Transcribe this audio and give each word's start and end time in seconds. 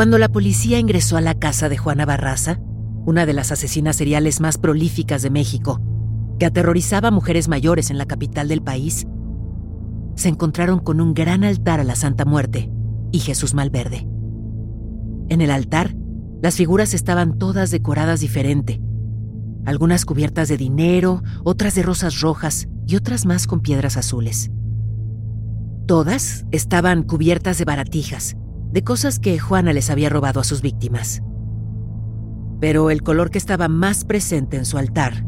Cuando 0.00 0.16
la 0.16 0.30
policía 0.30 0.78
ingresó 0.78 1.18
a 1.18 1.20
la 1.20 1.34
casa 1.34 1.68
de 1.68 1.76
Juana 1.76 2.06
Barraza, 2.06 2.58
una 3.04 3.26
de 3.26 3.34
las 3.34 3.52
asesinas 3.52 3.96
seriales 3.96 4.40
más 4.40 4.56
prolíficas 4.56 5.20
de 5.20 5.28
México, 5.28 5.78
que 6.38 6.46
aterrorizaba 6.46 7.08
a 7.08 7.10
mujeres 7.10 7.48
mayores 7.48 7.90
en 7.90 7.98
la 7.98 8.06
capital 8.06 8.48
del 8.48 8.62
país, 8.62 9.06
se 10.14 10.30
encontraron 10.30 10.78
con 10.78 11.02
un 11.02 11.12
gran 11.12 11.44
altar 11.44 11.80
a 11.80 11.84
la 11.84 11.96
Santa 11.96 12.24
Muerte 12.24 12.70
y 13.12 13.18
Jesús 13.18 13.52
Malverde. 13.52 14.08
En 15.28 15.42
el 15.42 15.50
altar, 15.50 15.94
las 16.40 16.54
figuras 16.56 16.94
estaban 16.94 17.36
todas 17.36 17.70
decoradas 17.70 18.20
diferente, 18.20 18.80
algunas 19.66 20.06
cubiertas 20.06 20.48
de 20.48 20.56
dinero, 20.56 21.22
otras 21.44 21.74
de 21.74 21.82
rosas 21.82 22.22
rojas 22.22 22.68
y 22.86 22.96
otras 22.96 23.26
más 23.26 23.46
con 23.46 23.60
piedras 23.60 23.98
azules. 23.98 24.50
Todas 25.86 26.46
estaban 26.52 27.02
cubiertas 27.02 27.58
de 27.58 27.66
baratijas, 27.66 28.34
de 28.72 28.84
cosas 28.84 29.18
que 29.18 29.38
Juana 29.38 29.72
les 29.72 29.90
había 29.90 30.08
robado 30.08 30.40
a 30.40 30.44
sus 30.44 30.62
víctimas. 30.62 31.22
Pero 32.60 32.90
el 32.90 33.02
color 33.02 33.30
que 33.30 33.38
estaba 33.38 33.68
más 33.68 34.04
presente 34.04 34.56
en 34.56 34.64
su 34.64 34.78
altar 34.78 35.24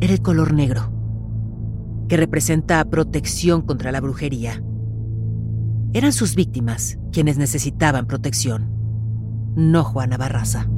era 0.00 0.12
el 0.12 0.22
color 0.22 0.52
negro, 0.52 0.92
que 2.08 2.16
representa 2.16 2.84
protección 2.84 3.62
contra 3.62 3.90
la 3.90 4.00
brujería. 4.00 4.62
Eran 5.92 6.12
sus 6.12 6.34
víctimas 6.34 6.98
quienes 7.12 7.38
necesitaban 7.38 8.06
protección, 8.06 8.70
no 9.56 9.82
Juana 9.82 10.16
Barraza. 10.16 10.68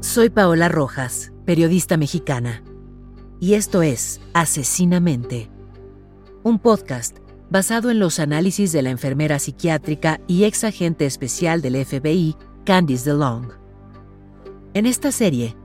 Soy 0.00 0.30
Paola 0.30 0.68
Rojas, 0.68 1.32
periodista 1.44 1.96
mexicana 1.96 2.64
y 3.40 3.54
esto 3.54 3.82
es 3.82 4.20
Asesinamente, 4.34 5.50
un 6.42 6.58
podcast 6.58 7.16
basado 7.48 7.90
en 7.90 7.98
los 7.98 8.18
análisis 8.20 8.70
de 8.70 8.82
la 8.82 8.90
enfermera 8.90 9.38
psiquiátrica 9.38 10.20
y 10.26 10.44
ex 10.44 10.62
agente 10.62 11.06
especial 11.06 11.62
del 11.62 11.84
FBI, 11.84 12.36
Candice 12.64 13.10
DeLong. 13.10 13.48
En 14.74 14.84
esta 14.84 15.10
serie, 15.10 15.56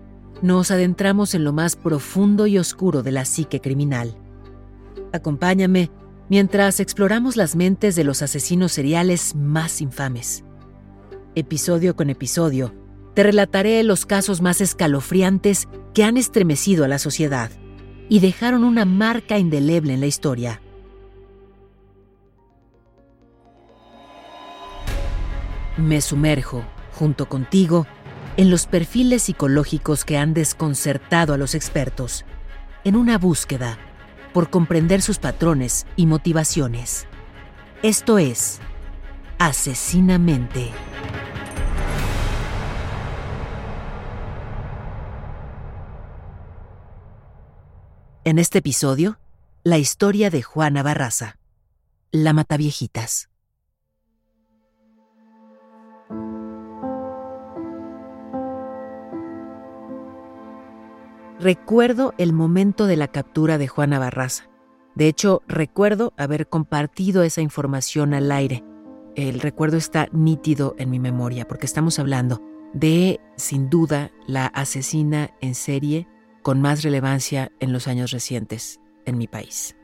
nos 0.41 0.71
adentramos 0.71 1.35
en 1.35 1.43
lo 1.43 1.51
más 1.51 1.75
profundo 1.75 2.47
y 2.47 2.57
oscuro 2.57 3.03
de 3.03 3.11
la 3.11 3.25
psique 3.25 3.59
criminal. 3.59 4.17
Acompáñame 5.11 5.91
mientras 6.29 6.79
exploramos 6.79 7.35
las 7.35 7.57
mentes 7.57 7.95
de 7.95 8.05
los 8.05 8.21
asesinos 8.21 8.71
seriales 8.71 9.35
más 9.35 9.81
infames. 9.81 10.45
Episodio 11.35 11.95
con 11.95 12.09
episodio, 12.09 12.73
te 13.13 13.23
relataré 13.23 13.83
los 13.83 14.05
casos 14.05 14.41
más 14.41 14.61
escalofriantes 14.61 15.67
que 15.93 16.03
han 16.03 16.15
estremecido 16.17 16.85
a 16.85 16.87
la 16.87 16.99
sociedad 16.99 17.51
y 18.09 18.19
dejaron 18.19 18.63
una 18.63 18.85
marca 18.85 19.37
indeleble 19.37 19.93
en 19.93 19.99
la 19.99 20.05
historia. 20.05 20.61
Me 25.77 25.99
sumerjo, 26.01 26.63
junto 26.93 27.27
contigo, 27.27 27.85
en 28.37 28.49
los 28.49 28.65
perfiles 28.65 29.23
psicológicos 29.23 30.05
que 30.05 30.17
han 30.17 30.33
desconcertado 30.33 31.33
a 31.33 31.37
los 31.37 31.55
expertos, 31.55 32.25
en 32.83 32.95
una 32.95 33.17
búsqueda 33.17 33.77
por 34.33 34.49
comprender 34.49 35.01
sus 35.01 35.17
patrones 35.17 35.85
y 35.95 36.05
motivaciones. 36.05 37.07
Esto 37.83 38.17
es 38.17 38.59
Asesinamente. 39.37 40.71
En 48.27 48.39
este 48.39 48.57
episodio, 48.57 49.19
la 49.63 49.77
historia 49.77 50.31
de 50.31 50.41
Juana 50.41 50.81
Barraza, 50.81 51.37
la 52.09 52.33
Mataviejitas. 52.33 53.29
Recuerdo 61.39 62.15
el 62.17 62.33
momento 62.33 62.87
de 62.87 62.95
la 62.95 63.09
captura 63.09 63.59
de 63.59 63.67
Juana 63.67 63.99
Barraza. 63.99 64.49
De 64.95 65.07
hecho, 65.07 65.43
recuerdo 65.47 66.11
haber 66.17 66.47
compartido 66.47 67.21
esa 67.21 67.41
información 67.41 68.15
al 68.15 68.31
aire. 68.31 68.63
El 69.15 69.39
recuerdo 69.39 69.77
está 69.77 70.07
nítido 70.11 70.73
en 70.79 70.89
mi 70.89 70.97
memoria 70.97 71.47
porque 71.47 71.67
estamos 71.67 71.99
hablando 71.99 72.41
de, 72.73 73.19
sin 73.37 73.69
duda, 73.69 74.09
la 74.25 74.47
asesina 74.47 75.29
en 75.41 75.53
serie 75.53 76.07
con 76.45 76.61
más 76.61 76.83
relevancia 76.83 77.51
en 77.59 77.73
los 77.73 77.87
años 77.87 78.11
recientes 78.11 78.79
en 79.07 79.17
mi 79.17 79.25
país. 79.25 79.75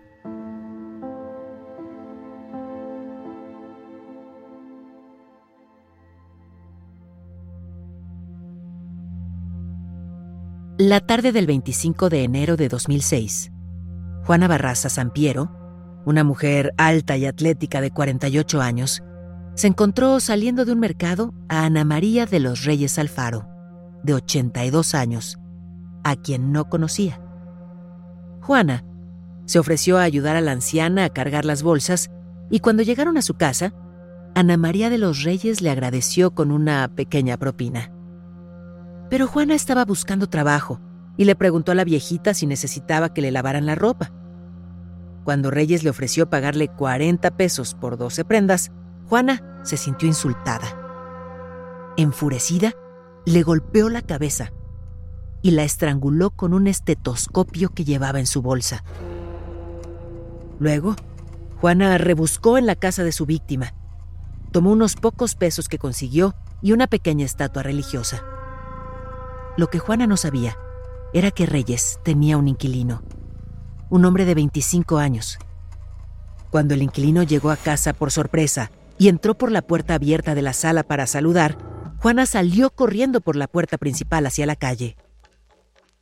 La 10.77 10.99
tarde 10.99 11.31
del 11.31 11.47
25 11.47 12.09
de 12.09 12.23
enero 12.23 12.57
de 12.57 12.69
2006, 12.69 13.51
Juana 14.25 14.47
Barraza 14.47 14.89
Sampiero, 14.89 15.49
una 16.05 16.23
mujer 16.23 16.73
alta 16.78 17.17
y 17.17 17.25
atlética 17.25 17.81
de 17.81 17.89
48 17.89 18.61
años, 18.61 19.01
se 19.55 19.66
encontró 19.66 20.19
saliendo 20.19 20.66
de 20.66 20.73
un 20.73 20.79
mercado 20.79 21.33
a 21.49 21.66
Ana 21.66 21.85
María 21.85 22.28
de 22.28 22.39
los 22.39 22.66
Reyes 22.66 22.99
Alfaro, 22.99 23.47
de 24.03 24.13
82 24.13 24.93
años, 24.93 25.41
a 26.03 26.16
quien 26.16 26.51
no 26.51 26.69
conocía. 26.69 27.22
Juana 28.41 28.84
se 29.45 29.59
ofreció 29.59 29.97
a 29.97 30.03
ayudar 30.03 30.35
a 30.35 30.41
la 30.41 30.51
anciana 30.51 31.06
a 31.06 31.09
cargar 31.09 31.45
las 31.45 31.63
bolsas 31.63 32.09
y 32.50 32.59
cuando 32.59 32.84
llegaron 32.84 33.17
a 33.17 33.22
su 33.22 33.35
casa, 33.35 33.73
Ana 34.35 34.57
María 34.57 34.90
de 34.90 34.97
los 34.97 35.23
Reyes 35.23 35.61
le 35.61 35.69
agradeció 35.69 36.31
con 36.31 36.51
una 36.51 36.88
pequeña 36.95 37.38
propina. 37.38 37.91
Pero 39.09 39.28
Juana 39.28 39.56
estaba 39.56 39.84
buscando 39.84 40.28
trabajo 40.28 40.79
y 41.17 41.25
le 41.25 41.35
preguntó 41.35 41.73
a 41.73 41.75
la 41.75 41.84
viejita 41.84 42.34
si 42.34 42.47
necesitaba 42.47 43.13
que 43.13 43.22
le 43.22 43.31
lavaran 43.31 43.66
la 43.66 43.75
ropa. 43.75 44.11
Cuando 45.23 45.51
Reyes 45.51 45.84
le 45.84 45.90
ofreció 45.90 46.29
pagarle 46.29 46.69
40 46.69 47.31
pesos 47.31 47.75
por 47.75 47.97
12 47.97 48.25
prendas, 48.25 48.72
Juana 49.07 49.59
se 49.63 49.78
sintió 49.78 50.07
insultada. 50.07 51.94
Enfurecida, 51.97 52.73
le 53.25 53.44
golpeó 53.44 53.90
la 53.90 54.01
cabeza 54.01 54.53
y 55.41 55.52
la 55.52 55.63
estranguló 55.63 56.29
con 56.31 56.53
un 56.53 56.68
estetoscopio 56.68 57.69
que 57.69 57.84
llevaba 57.84 58.19
en 58.19 58.28
su 58.28 58.41
bolsa. 58.41 58.84
Luego, 60.59 60.96
Juana 61.59 61.97
rebuscó 61.97 62.57
en 62.57 62.66
la 62.66 62.75
casa 62.75 63.03
de 63.03 63.12
su 63.12 63.25
víctima. 63.25 63.74
Tomó 64.52 64.72
unos 64.72 64.96
pocos 64.96 65.35
pesos 65.35 65.68
que 65.68 65.78
consiguió 65.78 66.35
y 66.62 66.72
una 66.72 66.88
pequeña 66.88 67.25
estatua 67.25 67.63
religiosa. 67.63 68.23
Lo 69.58 69.67
que 69.67 69.79
Juana 69.79 70.08
no 70.08 70.17
sabía 70.17 70.58
era 71.14 71.32
que 71.32 71.46
Reyes 71.46 71.99
tenía 72.03 72.37
un 72.37 72.47
inquilino, 72.47 73.02
un 73.90 74.05
hombre 74.05 74.26
de 74.26 74.35
25 74.35 74.97
años. 74.97 75.40
Cuando 76.49 76.73
el 76.73 76.82
inquilino 76.82 77.23
llegó 77.23 77.49
a 77.49 77.58
casa 77.58 77.94
por 77.94 78.11
sorpresa 78.11 78.72
y 78.97 79.08
entró 79.08 79.35
por 79.35 79.52
la 79.52 79.61
puerta 79.61 79.96
abierta 79.96 80.35
de 80.35 80.41
la 80.41 80.53
sala 80.53 80.84
para 80.84 81.08
saludar, 81.08 81.58
Juana 81.99 82.26
salió 82.26 82.70
corriendo 82.70 83.22
por 83.22 83.35
la 83.35 83.47
puerta 83.47 83.78
principal 83.78 84.26
hacia 84.26 84.46
la 84.46 84.55
calle. 84.55 84.96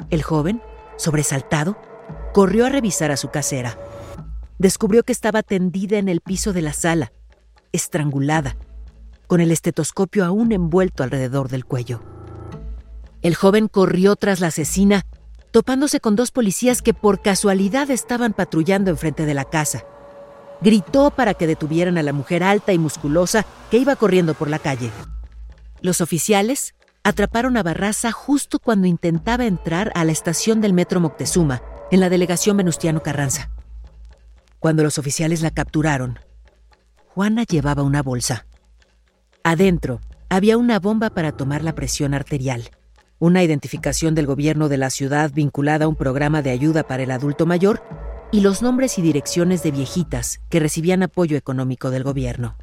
El 0.09 0.23
joven, 0.23 0.61
sobresaltado, 0.97 1.77
corrió 2.33 2.65
a 2.65 2.69
revisar 2.69 3.11
a 3.11 3.17
su 3.17 3.29
casera. 3.29 3.77
Descubrió 4.57 5.03
que 5.03 5.11
estaba 5.11 5.43
tendida 5.43 5.97
en 5.97 6.09
el 6.09 6.21
piso 6.21 6.53
de 6.53 6.61
la 6.61 6.73
sala, 6.73 7.11
estrangulada, 7.71 8.57
con 9.27 9.41
el 9.41 9.51
estetoscopio 9.51 10.25
aún 10.25 10.51
envuelto 10.51 11.03
alrededor 11.03 11.49
del 11.49 11.65
cuello. 11.65 12.01
El 13.21 13.35
joven 13.35 13.67
corrió 13.67 14.15
tras 14.15 14.39
la 14.39 14.47
asesina, 14.47 15.05
topándose 15.51 15.99
con 15.99 16.15
dos 16.15 16.31
policías 16.31 16.81
que 16.81 16.93
por 16.93 17.21
casualidad 17.21 17.91
estaban 17.91 18.33
patrullando 18.33 18.89
enfrente 18.89 19.25
de 19.25 19.33
la 19.33 19.45
casa. 19.45 19.83
Gritó 20.61 21.11
para 21.11 21.33
que 21.35 21.47
detuvieran 21.47 21.97
a 21.97 22.03
la 22.03 22.13
mujer 22.13 22.43
alta 22.43 22.73
y 22.73 22.77
musculosa 22.77 23.45
que 23.69 23.77
iba 23.77 23.95
corriendo 23.95 24.33
por 24.33 24.49
la 24.49 24.59
calle. 24.59 24.91
Los 25.81 26.01
oficiales 26.01 26.75
atraparon 27.09 27.57
a 27.57 27.63
Barraza 27.63 28.11
justo 28.11 28.59
cuando 28.59 28.88
intentaba 28.88 29.45
entrar 29.45 29.91
a 29.95 30.06
la 30.06 30.11
estación 30.11 30.61
del 30.61 30.73
metro 30.73 31.00
Moctezuma, 31.00 31.61
en 31.91 32.00
la 32.00 32.09
delegación 32.09 32.56
Venustiano 32.56 33.01
Carranza. 33.01 33.50
Cuando 34.59 34.83
los 34.83 34.97
oficiales 34.97 35.41
la 35.41 35.51
capturaron, 35.51 36.19
Juana 37.07 37.44
llevaba 37.44 37.83
una 37.83 38.03
bolsa. 38.03 38.45
Adentro 39.44 40.01
había 40.29 40.57
una 40.57 40.79
bomba 40.79 41.09
para 41.09 41.31
tomar 41.31 41.63
la 41.63 41.73
presión 41.73 42.13
arterial, 42.13 42.69
una 43.17 43.44
identificación 43.44 44.13
del 44.13 44.27
gobierno 44.27 44.69
de 44.69 44.77
la 44.77 44.91
ciudad 44.91 45.31
vinculada 45.33 45.85
a 45.85 45.88
un 45.88 45.95
programa 45.95 46.41
de 46.41 46.51
ayuda 46.51 46.83
para 46.83 47.03
el 47.03 47.11
adulto 47.11 47.45
mayor 47.45 47.81
y 48.31 48.41
los 48.41 48.61
nombres 48.61 49.00
y 49.00 49.01
direcciones 49.01 49.63
de 49.63 49.71
viejitas 49.71 50.41
que 50.50 50.59
recibían 50.59 51.01
apoyo 51.01 51.35
económico 51.35 51.89
del 51.89 52.03
gobierno. 52.03 52.56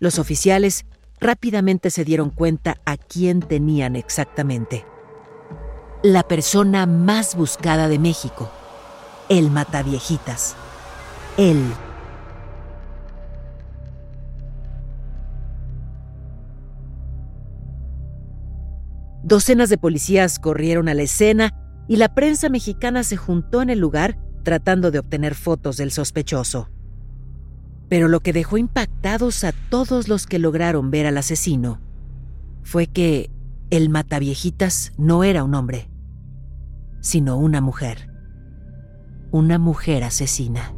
Los 0.00 0.18
oficiales 0.18 0.84
rápidamente 1.20 1.90
se 1.90 2.04
dieron 2.04 2.30
cuenta 2.30 2.76
a 2.84 2.96
quién 2.96 3.40
tenían 3.40 3.96
exactamente. 3.96 4.84
La 6.02 6.22
persona 6.22 6.86
más 6.86 7.36
buscada 7.36 7.88
de 7.88 7.98
México, 7.98 8.50
el 9.28 9.50
Mataviejitas. 9.50 10.56
Él. 11.36 11.62
Docenas 19.22 19.68
de 19.68 19.78
policías 19.78 20.38
corrieron 20.38 20.88
a 20.88 20.94
la 20.94 21.02
escena 21.02 21.52
y 21.88 21.96
la 21.96 22.14
prensa 22.14 22.48
mexicana 22.48 23.02
se 23.02 23.16
juntó 23.16 23.60
en 23.60 23.70
el 23.70 23.80
lugar 23.80 24.16
tratando 24.44 24.92
de 24.92 25.00
obtener 25.00 25.34
fotos 25.34 25.76
del 25.76 25.90
sospechoso. 25.90 26.68
Pero 27.88 28.08
lo 28.08 28.20
que 28.20 28.32
dejó 28.32 28.58
impactados 28.58 29.44
a 29.44 29.52
todos 29.52 30.08
los 30.08 30.26
que 30.26 30.38
lograron 30.38 30.90
ver 30.90 31.06
al 31.06 31.18
asesino 31.18 31.80
fue 32.62 32.88
que 32.88 33.30
el 33.70 33.90
mataviejitas 33.90 34.92
no 34.98 35.22
era 35.24 35.44
un 35.44 35.54
hombre, 35.54 35.88
sino 37.00 37.36
una 37.36 37.60
mujer. 37.60 38.10
Una 39.30 39.58
mujer 39.58 40.04
asesina. 40.04 40.74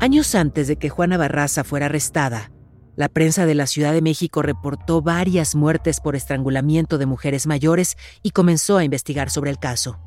Años 0.00 0.34
antes 0.34 0.66
de 0.66 0.76
que 0.76 0.88
Juana 0.88 1.18
Barraza 1.18 1.62
fuera 1.62 1.86
arrestada, 1.86 2.50
la 3.00 3.08
prensa 3.08 3.46
de 3.46 3.54
la 3.54 3.66
Ciudad 3.66 3.94
de 3.94 4.02
México 4.02 4.42
reportó 4.42 5.00
varias 5.00 5.54
muertes 5.54 6.00
por 6.00 6.16
estrangulamiento 6.16 6.98
de 6.98 7.06
mujeres 7.06 7.46
mayores 7.46 7.96
y 8.22 8.32
comenzó 8.32 8.76
a 8.76 8.84
investigar 8.84 9.30
sobre 9.30 9.50
el 9.50 9.58
caso. 9.58 9.98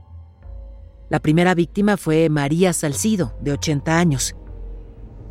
La 1.09 1.19
primera 1.19 1.55
víctima 1.55 1.97
fue 1.97 2.29
María 2.29 2.71
Salcido, 2.71 3.35
de 3.41 3.53
80 3.53 3.97
años, 3.97 4.35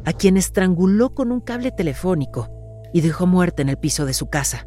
a 0.05 0.13
quien 0.13 0.37
estranguló 0.37 1.15
con 1.15 1.31
un 1.31 1.41
cable 1.41 1.71
telefónico 1.71 2.49
y 2.93 3.01
dejó 3.01 3.29
muerta 3.29 3.63
en 3.63 3.69
el 3.69 3.79
piso 3.79 4.07
de 4.07 4.15
su 4.15 4.29
casa. 4.29 4.67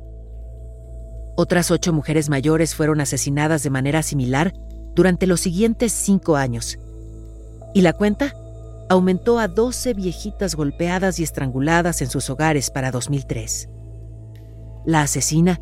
Otras 1.36 1.72
ocho 1.72 1.92
mujeres 1.92 2.30
mayores 2.30 2.76
fueron 2.76 3.02
asesinadas 3.02 3.62
de 3.62 3.72
manera 3.72 4.04
similar 4.04 4.54
durante 4.96 5.28
los 5.28 5.42
siguientes 5.42 5.92
cinco 5.92 6.38
años. 6.38 6.80
Y 7.74 7.82
la 7.82 7.92
cuenta 7.92 8.34
aumentó 8.90 9.40
a 9.40 9.48
12 9.48 9.94
viejitas 9.94 10.56
golpeadas 10.56 11.20
y 11.20 11.24
estranguladas 11.24 12.02
en 12.02 12.10
sus 12.10 12.30
hogares 12.30 12.70
para 12.70 12.92
2003. 12.92 13.70
La 14.86 15.02
asesina 15.02 15.60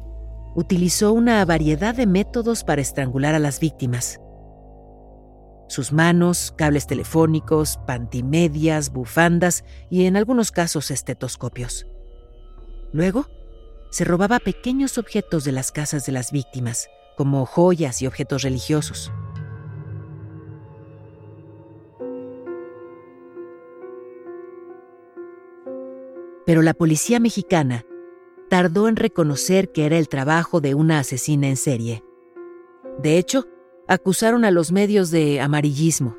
utilizó 0.56 1.14
una 1.14 1.44
variedad 1.46 1.96
de 1.96 2.06
métodos 2.06 2.64
para 2.64 2.82
estrangular 2.82 3.36
a 3.36 3.40
las 3.40 3.60
víctimas. 3.60 4.20
Sus 5.70 5.92
manos, 5.92 6.54
cables 6.56 6.86
telefónicos, 6.86 7.80
pantimedias, 7.88 8.92
bufandas 8.92 9.64
y 9.90 10.06
en 10.06 10.18
algunos 10.18 10.52
casos 10.52 10.92
estetoscopios. 10.92 11.88
Luego, 12.92 13.26
se 13.90 14.04
robaba 14.04 14.40
pequeños 14.40 14.98
objetos 14.98 15.44
de 15.44 15.52
las 15.52 15.72
casas 15.72 16.06
de 16.06 16.12
las 16.12 16.32
víctimas, 16.32 16.90
como 17.16 17.46
joyas 17.46 18.02
y 18.02 18.08
objetos 18.08 18.42
religiosos. 18.44 19.12
Pero 26.46 26.62
la 26.62 26.74
policía 26.74 27.20
mexicana 27.20 27.86
tardó 28.50 28.88
en 28.88 28.96
reconocer 28.96 29.72
que 29.72 29.86
era 29.86 29.98
el 29.98 30.10
trabajo 30.10 30.62
de 30.62 30.76
una 30.76 31.00
asesina 31.00 31.48
en 31.48 31.58
serie. 31.58 32.04
De 33.02 33.18
hecho, 33.18 33.48
acusaron 33.88 34.46
a 34.46 34.52
los 34.52 34.72
medios 34.72 35.12
de 35.12 35.42
amarillismo. 35.42 36.16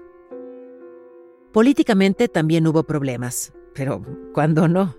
Políticamente 1.52 2.28
también 2.28 2.66
hubo 2.66 2.82
problemas, 2.82 3.52
pero 3.74 4.02
¿cuándo 4.32 4.66
no? 4.66 4.96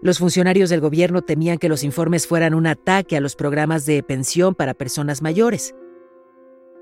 Los 0.00 0.18
funcionarios 0.18 0.70
del 0.70 0.80
gobierno 0.80 1.22
temían 1.22 1.58
que 1.58 1.68
los 1.68 1.84
informes 1.84 2.26
fueran 2.26 2.54
un 2.54 2.66
ataque 2.66 3.16
a 3.16 3.20
los 3.20 3.36
programas 3.36 3.86
de 3.86 4.02
pensión 4.02 4.54
para 4.54 4.74
personas 4.74 5.22
mayores. 5.22 5.74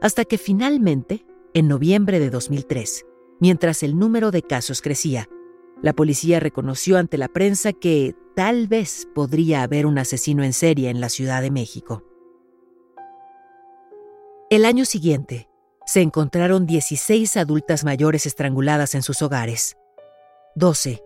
Hasta 0.01 0.25
que 0.25 0.39
finalmente, 0.39 1.27
en 1.53 1.69
noviembre 1.69 2.19
de 2.19 2.31
2003, 2.31 3.05
mientras 3.39 3.83
el 3.83 3.99
número 3.99 4.31
de 4.31 4.43
casos 4.43 4.81
crecía, 4.81 5.29
la 5.83 5.93
policía 5.95 6.41
reconoció 6.41 6.99
ante 6.99 7.17
la 7.17 7.29
prensa 7.29 7.73
que 7.73 8.15
tal 8.37 8.69
vez 8.69 9.09
podría 9.15 9.63
haber 9.63 9.87
un 9.87 9.99
asesino 9.99 10.45
en 10.45 10.53
serie 10.53 10.91
en 10.91 11.01
la 11.01 11.09
Ciudad 11.09 11.43
de 11.43 11.51
México. 11.51 12.03
El 14.51 14.65
año 14.65 14.85
siguiente, 14.85 15.49
se 15.87 16.03
encontraron 16.03 16.67
16 16.67 17.37
adultas 17.37 17.85
mayores 17.85 18.27
estranguladas 18.27 18.95
en 18.95 19.03
sus 19.03 19.23
hogares. 19.23 19.77
12 20.55 21.03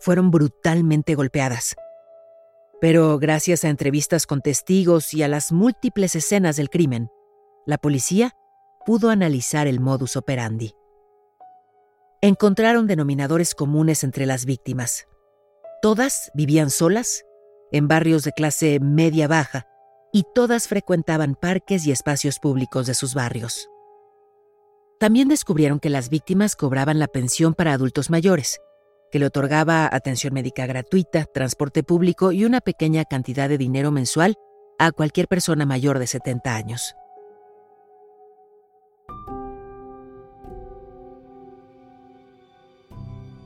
fueron 0.00 0.30
brutalmente 0.30 1.14
golpeadas. 1.14 1.74
Pero 2.80 3.18
gracias 3.18 3.64
a 3.64 3.68
entrevistas 3.68 4.26
con 4.26 4.42
testigos 4.42 5.14
y 5.14 5.22
a 5.22 5.28
las 5.28 5.52
múltiples 5.52 6.14
escenas 6.16 6.56
del 6.56 6.68
crimen, 6.68 7.08
la 7.64 7.78
policía 7.78 8.36
pudo 8.84 9.08
analizar 9.08 9.66
el 9.66 9.80
modus 9.80 10.16
operandi 10.16 10.74
encontraron 12.20 12.86
denominadores 12.86 13.54
comunes 13.54 14.04
entre 14.04 14.26
las 14.26 14.44
víctimas. 14.44 15.06
Todas 15.82 16.30
vivían 16.34 16.70
solas, 16.70 17.24
en 17.70 17.88
barrios 17.88 18.24
de 18.24 18.32
clase 18.32 18.78
media-baja, 18.80 19.66
y 20.12 20.24
todas 20.34 20.68
frecuentaban 20.68 21.34
parques 21.34 21.86
y 21.86 21.92
espacios 21.92 22.38
públicos 22.38 22.86
de 22.86 22.94
sus 22.94 23.14
barrios. 23.14 23.68
También 24.98 25.28
descubrieron 25.28 25.78
que 25.78 25.90
las 25.90 26.08
víctimas 26.08 26.56
cobraban 26.56 26.98
la 26.98 27.06
pensión 27.06 27.54
para 27.54 27.74
adultos 27.74 28.08
mayores, 28.08 28.60
que 29.10 29.18
le 29.18 29.26
otorgaba 29.26 29.88
atención 29.92 30.32
médica 30.32 30.66
gratuita, 30.66 31.26
transporte 31.26 31.82
público 31.82 32.32
y 32.32 32.44
una 32.44 32.60
pequeña 32.60 33.04
cantidad 33.04 33.48
de 33.48 33.58
dinero 33.58 33.90
mensual 33.90 34.36
a 34.78 34.92
cualquier 34.92 35.28
persona 35.28 35.66
mayor 35.66 35.98
de 35.98 36.06
70 36.06 36.54
años. 36.54 36.94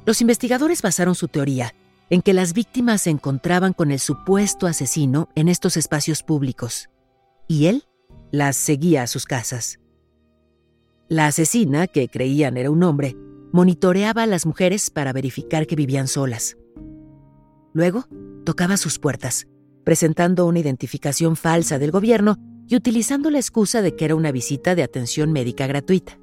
Los 0.07 0.21
investigadores 0.21 0.83
basaron 0.83 1.14
su 1.14 1.28
teoría 1.28 1.75
en 2.09 2.23
que 2.23 2.33
las 2.33 2.52
víctimas 2.52 3.02
se 3.02 3.11
encontraban 3.11 3.73
con 3.73 3.92
el 3.92 4.00
supuesto 4.00 4.66
asesino 4.66 5.28
en 5.37 5.49
estos 5.49 5.76
espacios 5.76 6.23
públicos, 6.23 6.90
y 7.47 7.66
él 7.66 7.85
las 8.33 8.57
seguía 8.57 9.02
a 9.02 9.07
sus 9.07 9.26
casas. 9.26 9.78
La 11.09 11.26
asesina, 11.26 11.87
que 11.87 12.09
creían 12.09 12.57
era 12.57 12.71
un 12.71 12.83
hombre, 12.83 13.16
monitoreaba 13.52 14.25
a 14.25 14.26
las 14.26 14.47
mujeres 14.47 14.90
para 14.90 15.12
verificar 15.12 15.66
que 15.66 15.76
vivían 15.76 16.09
solas. 16.09 16.57
Luego, 17.73 18.07
tocaba 18.45 18.76
sus 18.76 18.99
puertas, 18.99 19.47
presentando 19.85 20.47
una 20.47 20.59
identificación 20.59 21.37
falsa 21.37 21.78
del 21.78 21.90
gobierno 21.90 22.37
y 22.69 22.76
utilizando 22.76 23.30
la 23.30 23.38
excusa 23.38 23.83
de 23.83 23.97
que 23.97 24.04
era 24.04 24.14
una 24.14 24.33
visita 24.33 24.75
de 24.75 24.83
atención 24.83 25.33
médica 25.33 25.66
gratuita. 25.66 26.19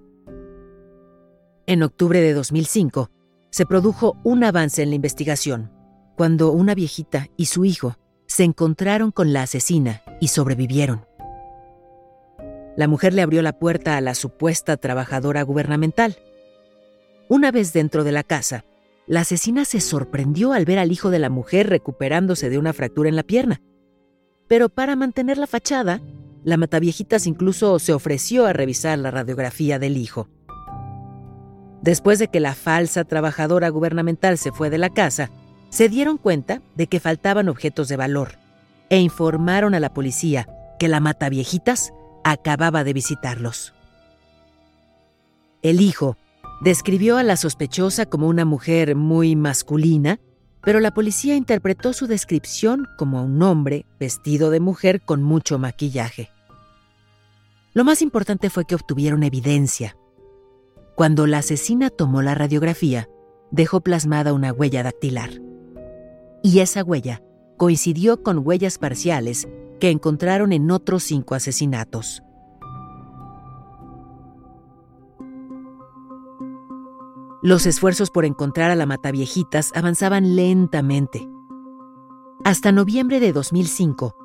En 1.66 1.84
octubre 1.84 2.22
de 2.22 2.34
2005, 2.34 3.10
se 3.50 3.66
produjo 3.66 4.18
un 4.24 4.44
avance 4.44 4.84
en 4.84 4.90
la 4.90 4.96
investigación, 4.96 5.72
cuando 6.16 6.52
una 6.52 6.76
viejita 6.76 7.28
y 7.38 7.46
su 7.46 7.66
hijo 7.66 7.98
se 8.26 8.44
encontraron 8.44 9.12
con 9.12 9.34
la 9.34 9.44
asesina 9.44 10.02
y 10.20 10.28
sobrevivieron. 10.28 11.06
La 12.76 12.88
mujer 12.88 13.14
le 13.14 13.22
abrió 13.22 13.42
la 13.42 13.58
puerta 13.58 13.98
a 13.98 14.02
la 14.02 14.14
supuesta 14.14 14.78
trabajadora 14.78 15.42
gubernamental. 15.42 16.18
Una 17.30 17.52
vez 17.52 17.74
dentro 17.74 18.04
de 18.04 18.12
la 18.12 18.24
casa, 18.24 18.66
la 19.08 19.22
asesina 19.22 19.66
se 19.66 19.80
sorprendió 19.80 20.54
al 20.54 20.66
ver 20.66 20.78
al 20.78 20.92
hijo 20.92 21.10
de 21.10 21.20
la 21.20 21.30
mujer 21.30 21.70
recuperándose 21.70 22.50
de 22.50 22.58
una 22.58 22.74
fractura 22.74 23.10
en 23.10 23.16
la 23.16 23.24
pierna. 23.24 23.62
Pero 24.48 24.70
para 24.70 24.96
mantener 24.96 25.38
la 25.38 25.48
fachada, 25.48 26.02
la 26.44 26.58
mataviejitas 26.58 27.26
incluso 27.26 27.80
se 27.80 27.94
ofreció 27.94 28.46
a 28.46 28.54
revisar 28.54 29.00
la 29.00 29.12
radiografía 29.12 29.80
del 29.80 29.98
hijo. 29.98 30.30
Después 31.82 32.20
de 32.20 32.28
que 32.28 32.40
la 32.40 32.56
falsa 32.56 33.04
trabajadora 33.04 33.70
gubernamental 33.70 34.38
se 34.38 34.52
fue 34.52 34.70
de 34.70 34.78
la 34.78 34.90
casa, 34.90 35.30
se 35.70 35.90
dieron 35.90 36.18
cuenta 36.18 36.62
de 36.76 36.88
que 36.88 37.00
faltaban 37.00 37.50
objetos 37.50 37.88
de 37.88 37.98
valor 37.98 38.34
e 38.90 39.00
informaron 39.00 39.76
a 39.76 39.80
la 39.80 39.94
policía 39.94 40.48
que 40.80 40.88
la 40.88 41.00
Mataviejitas 41.00 41.94
acababa 42.24 42.84
de 42.84 42.94
visitarlos. 42.94 43.74
El 45.62 45.82
hijo 45.82 46.18
describió 46.62 47.18
a 47.18 47.24
la 47.24 47.36
sospechosa 47.36 48.06
como 48.06 48.28
una 48.28 48.46
mujer 48.46 48.96
muy 48.96 49.36
masculina, 49.36 50.20
pero 50.64 50.80
la 50.80 50.94
policía 50.94 51.36
interpretó 51.36 51.94
su 51.94 52.08
descripción 52.08 52.88
como 52.98 53.24
un 53.24 53.42
hombre 53.42 53.86
vestido 54.00 54.50
de 54.50 54.60
mujer 54.60 55.02
con 55.02 55.24
mucho 55.24 55.60
maquillaje. 55.60 56.30
Lo 57.74 57.84
más 57.84 58.02
importante 58.02 58.50
fue 58.50 58.66
que 58.66 58.76
obtuvieron 58.76 59.24
evidencia. 59.24 59.96
Cuando 60.98 61.28
la 61.28 61.38
asesina 61.38 61.92
tomó 61.92 62.24
la 62.24 62.34
radiografía, 62.34 63.08
dejó 63.52 63.82
plasmada 63.82 64.34
una 64.34 64.52
huella 64.52 64.82
dactilar. 64.82 65.30
Y 66.42 66.58
esa 66.58 66.84
huella 66.84 67.22
coincidió 67.56 68.24
con 68.24 68.42
huellas 68.44 68.80
parciales 68.80 69.48
que 69.80 69.92
encontraron 69.92 70.54
en 70.54 70.72
otros 70.72 71.04
cinco 71.04 71.36
asesinatos. 71.36 72.24
Los 77.44 77.68
esfuerzos 77.68 78.10
por 78.10 78.26
encontrar 78.26 78.72
a 78.72 78.76
la 78.76 78.88
Mataviejitas 78.88 79.74
avanzaban 79.76 80.36
lentamente. 80.36 81.30
Hasta 82.44 82.72
noviembre 82.72 83.20
de 83.20 83.34
2005, 83.34 84.16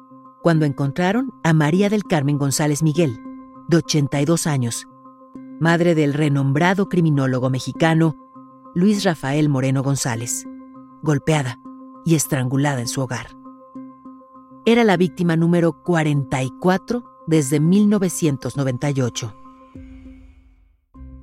cuando 0.42 0.64
encontraron 0.64 1.34
a 1.44 1.52
María 1.52 1.90
del 1.90 2.04
Carmen 2.04 2.38
González 2.38 2.82
Miguel, 2.82 3.20
de 3.68 3.76
82 3.76 4.46
años, 4.46 4.86
madre 5.60 5.94
del 5.94 6.14
renombrado 6.14 6.88
criminólogo 6.88 7.50
mexicano 7.50 8.16
Luis 8.74 9.04
Rafael 9.04 9.48
Moreno 9.48 9.82
González, 9.82 10.46
golpeada 11.02 11.58
y 12.04 12.14
estrangulada 12.14 12.80
en 12.80 12.88
su 12.88 13.00
hogar. 13.00 13.26
Era 14.64 14.84
la 14.84 14.96
víctima 14.96 15.36
número 15.36 15.82
44 15.82 17.04
desde 17.26 17.60
1998. 17.60 19.34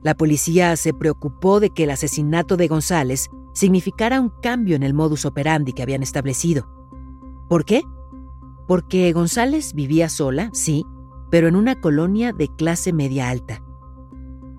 La 0.03 0.15
policía 0.15 0.75
se 0.77 0.93
preocupó 0.93 1.59
de 1.59 1.71
que 1.71 1.83
el 1.83 1.91
asesinato 1.91 2.55
de 2.55 2.67
González 2.67 3.29
significara 3.53 4.21
un 4.21 4.29
cambio 4.41 4.75
en 4.75 4.83
el 4.83 4.93
modus 4.93 5.25
operandi 5.25 5.73
que 5.73 5.83
habían 5.83 6.03
establecido. 6.03 6.67
¿Por 7.49 7.65
qué? 7.65 7.83
Porque 8.67 9.11
González 9.11 9.73
vivía 9.73 10.07
sola, 10.07 10.49
sí, 10.53 10.85
pero 11.29 11.47
en 11.47 11.55
una 11.55 11.81
colonia 11.81 12.31
de 12.31 12.47
clase 12.47 12.93
media 12.93 13.29
alta. 13.29 13.61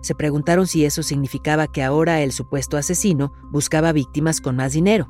Se 0.01 0.15
preguntaron 0.15 0.67
si 0.67 0.85
eso 0.85 1.03
significaba 1.03 1.67
que 1.67 1.83
ahora 1.83 2.21
el 2.23 2.33
supuesto 2.33 2.77
asesino 2.77 3.33
buscaba 3.51 3.93
víctimas 3.93 4.41
con 4.41 4.57
más 4.57 4.73
dinero. 4.73 5.09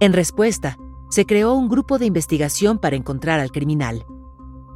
En 0.00 0.12
respuesta, 0.12 0.78
se 1.08 1.26
creó 1.26 1.54
un 1.54 1.68
grupo 1.68 1.98
de 1.98 2.06
investigación 2.06 2.78
para 2.78 2.96
encontrar 2.96 3.40
al 3.40 3.52
criminal. 3.52 4.04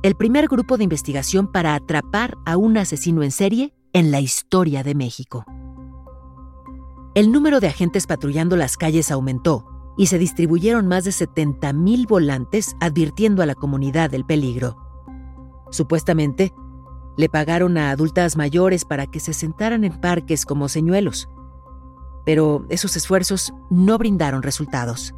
El 0.02 0.14
primer 0.14 0.48
grupo 0.48 0.76
de 0.76 0.84
investigación 0.84 1.50
para 1.50 1.74
atrapar 1.74 2.38
a 2.46 2.56
un 2.56 2.78
asesino 2.78 3.22
en 3.22 3.30
serie 3.30 3.74
en 3.92 4.10
la 4.10 4.20
historia 4.20 4.82
de 4.82 4.94
México. 4.94 5.44
El 7.14 7.32
número 7.32 7.60
de 7.60 7.66
agentes 7.66 8.06
patrullando 8.06 8.56
las 8.56 8.76
calles 8.76 9.10
aumentó 9.10 9.66
y 9.96 10.06
se 10.06 10.18
distribuyeron 10.18 10.86
más 10.86 11.04
de 11.04 11.10
70.000 11.10 12.06
volantes 12.06 12.76
advirtiendo 12.80 13.42
a 13.42 13.46
la 13.46 13.54
comunidad 13.54 14.10
del 14.10 14.24
peligro. 14.24 14.76
Supuestamente, 15.70 16.54
le 17.16 17.28
pagaron 17.28 17.76
a 17.76 17.90
adultas 17.90 18.36
mayores 18.36 18.84
para 18.84 19.06
que 19.06 19.20
se 19.20 19.32
sentaran 19.32 19.84
en 19.84 20.00
parques 20.00 20.44
como 20.44 20.68
señuelos, 20.68 21.28
pero 22.24 22.64
esos 22.68 22.96
esfuerzos 22.96 23.52
no 23.70 23.98
brindaron 23.98 24.42
resultados. 24.42 25.14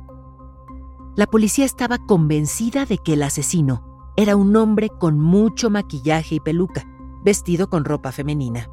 La 1.14 1.26
policía 1.26 1.64
estaba 1.64 1.98
convencida 1.98 2.86
de 2.86 2.98
que 2.98 3.14
el 3.14 3.22
asesino 3.22 3.84
era 4.16 4.36
un 4.36 4.54
hombre 4.56 4.88
con 4.88 5.20
mucho 5.20 5.70
maquillaje 5.70 6.36
y 6.36 6.40
peluca, 6.40 6.86
vestido 7.22 7.68
con 7.68 7.84
ropa 7.84 8.12
femenina. 8.12 8.70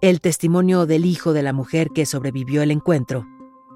El 0.00 0.20
testimonio 0.20 0.86
del 0.86 1.06
hijo 1.06 1.32
de 1.32 1.42
la 1.42 1.52
mujer 1.52 1.90
que 1.90 2.06
sobrevivió 2.06 2.62
el 2.62 2.70
encuentro, 2.70 3.26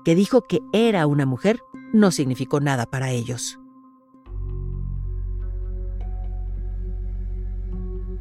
que 0.04 0.14
dijo 0.14 0.42
que 0.42 0.60
era 0.72 1.06
una 1.06 1.26
mujer, 1.26 1.62
no 1.92 2.10
significó 2.10 2.60
nada 2.60 2.86
para 2.86 3.10
ellos. 3.10 3.58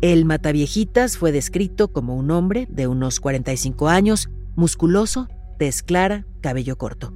El 0.01 0.25
mataviejitas 0.25 1.17
fue 1.17 1.31
descrito 1.31 1.87
como 1.91 2.15
un 2.15 2.29
hombre 2.29 2.67
de 2.69 2.85
unos 2.85 3.19
45 3.19 3.87
años, 3.87 4.29
musculoso, 4.55 5.27
tez 5.57 5.81
clara, 5.81 6.27
cabello 6.39 6.77
corto. 6.77 7.13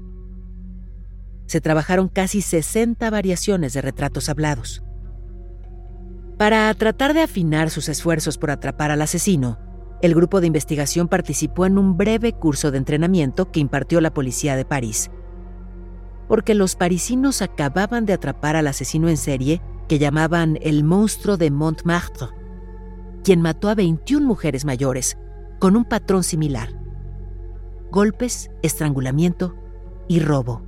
Se 1.46 1.62
trabajaron 1.62 2.08
casi 2.08 2.42
60 2.42 3.08
variaciones 3.12 3.74
de 3.74 3.82
retratos 3.82 4.30
hablados. 4.30 4.84
Para 6.40 6.74
tratar 6.74 7.14
de 7.14 7.22
afinar 7.22 7.70
sus 7.70 7.88
esfuerzos 7.88 8.40
por 8.40 8.50
atrapar 8.50 8.90
al 8.90 9.04
asesino, 9.04 9.60
el 10.02 10.16
grupo 10.16 10.42
de 10.42 10.48
investigación 10.48 11.08
participó 11.08 11.68
en 11.68 11.78
un 11.78 11.98
breve 11.98 12.34
curso 12.34 12.72
de 12.72 12.80
entrenamiento 12.80 13.52
que 13.52 13.60
impartió 13.60 14.02
la 14.02 14.12
policía 14.12 14.56
de 14.56 14.66
París. 14.66 15.12
Porque 16.28 16.56
los 16.56 16.76
parisinos 16.76 17.44
acababan 17.44 18.08
de 18.08 18.14
atrapar 18.14 18.56
al 18.56 18.66
asesino 18.66 19.08
en 19.08 19.18
serie 19.18 19.62
que 19.88 20.00
llamaban 20.00 20.58
el 20.64 20.84
monstruo 20.84 21.38
de 21.38 21.52
Montmartre, 21.52 22.41
quien 23.24 23.42
mató 23.42 23.70
a 23.70 23.76
21 23.76 24.26
mujeres 24.26 24.66
mayores, 24.66 25.18
con 25.60 25.76
un 25.76 25.86
patrón 25.86 26.24
similar. 26.24 26.74
Golpes, 27.92 28.50
estrangulamiento 28.62 29.56
y 30.08 30.20
robo. 30.20 30.64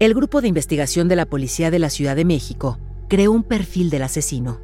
El 0.00 0.14
grupo 0.14 0.40
de 0.40 0.48
investigación 0.48 1.08
de 1.08 1.16
la 1.16 1.26
Policía 1.26 1.70
de 1.70 1.78
la 1.78 1.90
Ciudad 1.90 2.14
de 2.14 2.24
México 2.24 2.78
creó 3.08 3.32
un 3.32 3.42
perfil 3.42 3.90
del 3.90 4.02
asesino. 4.02 4.60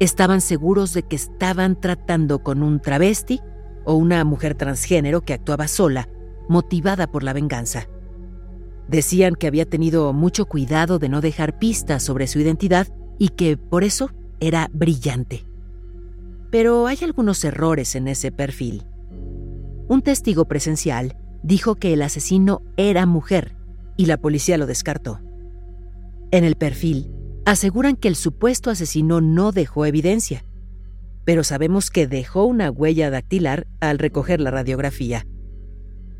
Estaban 0.00 0.40
seguros 0.40 0.94
de 0.94 1.02
que 1.02 1.16
estaban 1.16 1.80
tratando 1.80 2.42
con 2.42 2.62
un 2.62 2.80
travesti 2.80 3.40
o 3.84 3.94
una 3.94 4.24
mujer 4.24 4.54
transgénero 4.54 5.20
que 5.20 5.34
actuaba 5.34 5.68
sola, 5.68 6.08
motivada 6.48 7.06
por 7.06 7.22
la 7.22 7.32
venganza. 7.32 7.88
Decían 8.88 9.36
que 9.36 9.46
había 9.46 9.64
tenido 9.64 10.12
mucho 10.12 10.46
cuidado 10.46 10.98
de 10.98 11.08
no 11.08 11.20
dejar 11.20 11.58
pistas 11.58 12.02
sobre 12.02 12.26
su 12.26 12.40
identidad 12.40 12.88
y 13.18 13.28
que 13.28 13.56
por 13.56 13.84
eso 13.84 14.10
era 14.40 14.68
brillante. 14.72 15.46
Pero 16.52 16.86
hay 16.86 16.98
algunos 17.00 17.42
errores 17.44 17.96
en 17.96 18.08
ese 18.08 18.30
perfil. 18.30 18.84
Un 19.88 20.02
testigo 20.02 20.44
presencial 20.44 21.16
dijo 21.42 21.76
que 21.76 21.94
el 21.94 22.02
asesino 22.02 22.60
era 22.76 23.06
mujer 23.06 23.56
y 23.96 24.04
la 24.04 24.18
policía 24.18 24.58
lo 24.58 24.66
descartó. 24.66 25.20
En 26.30 26.44
el 26.44 26.56
perfil 26.56 27.10
aseguran 27.46 27.96
que 27.96 28.08
el 28.08 28.16
supuesto 28.16 28.68
asesino 28.68 29.22
no 29.22 29.50
dejó 29.50 29.86
evidencia, 29.86 30.44
pero 31.24 31.42
sabemos 31.42 31.90
que 31.90 32.06
dejó 32.06 32.44
una 32.44 32.70
huella 32.70 33.08
dactilar 33.08 33.66
al 33.80 33.98
recoger 33.98 34.38
la 34.38 34.50
radiografía. 34.50 35.26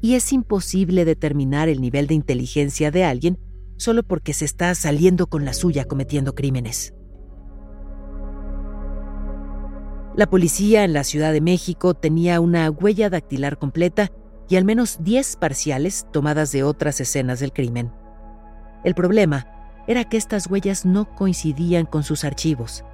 Y 0.01 0.15
es 0.15 0.33
imposible 0.33 1.05
determinar 1.05 1.69
el 1.69 1.83
nivel 1.83 2.07
de 2.07 2.15
inteligencia 2.15 2.91
de 2.91 3.05
alguien 3.05 3.39
solo 3.77 4.03
porque 4.03 4.33
se 4.33 4.47
está 4.47 4.75
saliendo 4.75 5.27
con 5.27 5.45
la 5.45 5.53
suya 5.53 5.85
cometiendo 5.85 6.35
crímenes. 6.35 6.95
La 10.14 10.28
policía 10.28 10.85
en 10.85 10.92
la 10.92 11.04
Ciudad 11.04 11.33
de 11.33 11.40
México 11.40 11.95
tenía 11.95 12.38
una 12.40 12.71
huella 12.71 13.09
dactilar 13.09 13.57
completa 13.57 14.11
y 14.47 14.57
al 14.57 14.64
menos 14.66 14.99
10 15.00 15.37
parciales 15.37 16.07
tomadas 16.12 16.52
de 16.52 16.64
otras 16.64 17.00
escenas 17.00 17.40
del 17.40 17.54
crimen. 17.54 17.90
El 18.85 18.95
problema 18.95 19.47
era 19.87 20.04
que 20.04 20.19
estas 20.19 20.49
huellas 20.49 20.85
no 20.85 21.14
coincidían 21.14 21.87
con 21.87 22.02
sus 22.02 22.25
archivos, 22.25 22.85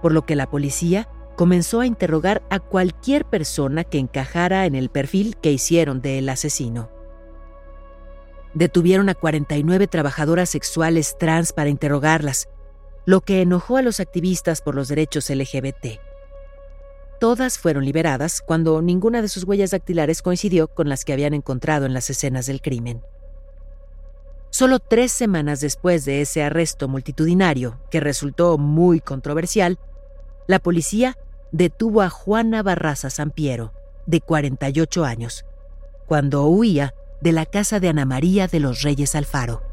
por 0.00 0.12
lo 0.12 0.24
que 0.24 0.36
la 0.36 0.48
policía 0.48 1.08
comenzó 1.36 1.80
a 1.80 1.86
interrogar 1.86 2.42
a 2.48 2.60
cualquier 2.60 3.24
persona 3.24 3.82
que 3.82 3.98
encajara 3.98 4.66
en 4.66 4.76
el 4.76 4.88
perfil 4.88 5.36
que 5.36 5.50
hicieron 5.50 6.00
del 6.00 6.28
asesino. 6.28 6.90
Detuvieron 8.54 9.08
a 9.08 9.14
49 9.14 9.88
trabajadoras 9.88 10.48
sexuales 10.48 11.18
trans 11.18 11.52
para 11.52 11.70
interrogarlas, 11.70 12.48
lo 13.04 13.20
que 13.20 13.42
enojó 13.42 13.78
a 13.78 13.82
los 13.82 13.98
activistas 13.98 14.62
por 14.62 14.76
los 14.76 14.86
derechos 14.86 15.28
LGBT. 15.28 16.05
Todas 17.18 17.58
fueron 17.58 17.84
liberadas 17.84 18.42
cuando 18.42 18.82
ninguna 18.82 19.22
de 19.22 19.28
sus 19.28 19.44
huellas 19.44 19.70
dactilares 19.70 20.20
coincidió 20.20 20.68
con 20.68 20.88
las 20.88 21.04
que 21.04 21.12
habían 21.12 21.32
encontrado 21.34 21.86
en 21.86 21.94
las 21.94 22.10
escenas 22.10 22.46
del 22.46 22.60
crimen. 22.60 23.02
Solo 24.50 24.78
tres 24.78 25.12
semanas 25.12 25.60
después 25.60 26.04
de 26.04 26.20
ese 26.20 26.42
arresto 26.42 26.88
multitudinario, 26.88 27.78
que 27.90 28.00
resultó 28.00 28.58
muy 28.58 29.00
controversial, 29.00 29.78
la 30.46 30.58
policía 30.58 31.18
detuvo 31.52 32.02
a 32.02 32.10
Juana 32.10 32.62
Barraza 32.62 33.10
Sampiero, 33.10 33.72
de 34.06 34.20
48 34.20 35.04
años, 35.04 35.44
cuando 36.06 36.46
huía 36.46 36.94
de 37.20 37.32
la 37.32 37.46
casa 37.46 37.80
de 37.80 37.88
Ana 37.88 38.04
María 38.04 38.46
de 38.46 38.60
los 38.60 38.82
Reyes 38.82 39.14
Alfaro. 39.14 39.65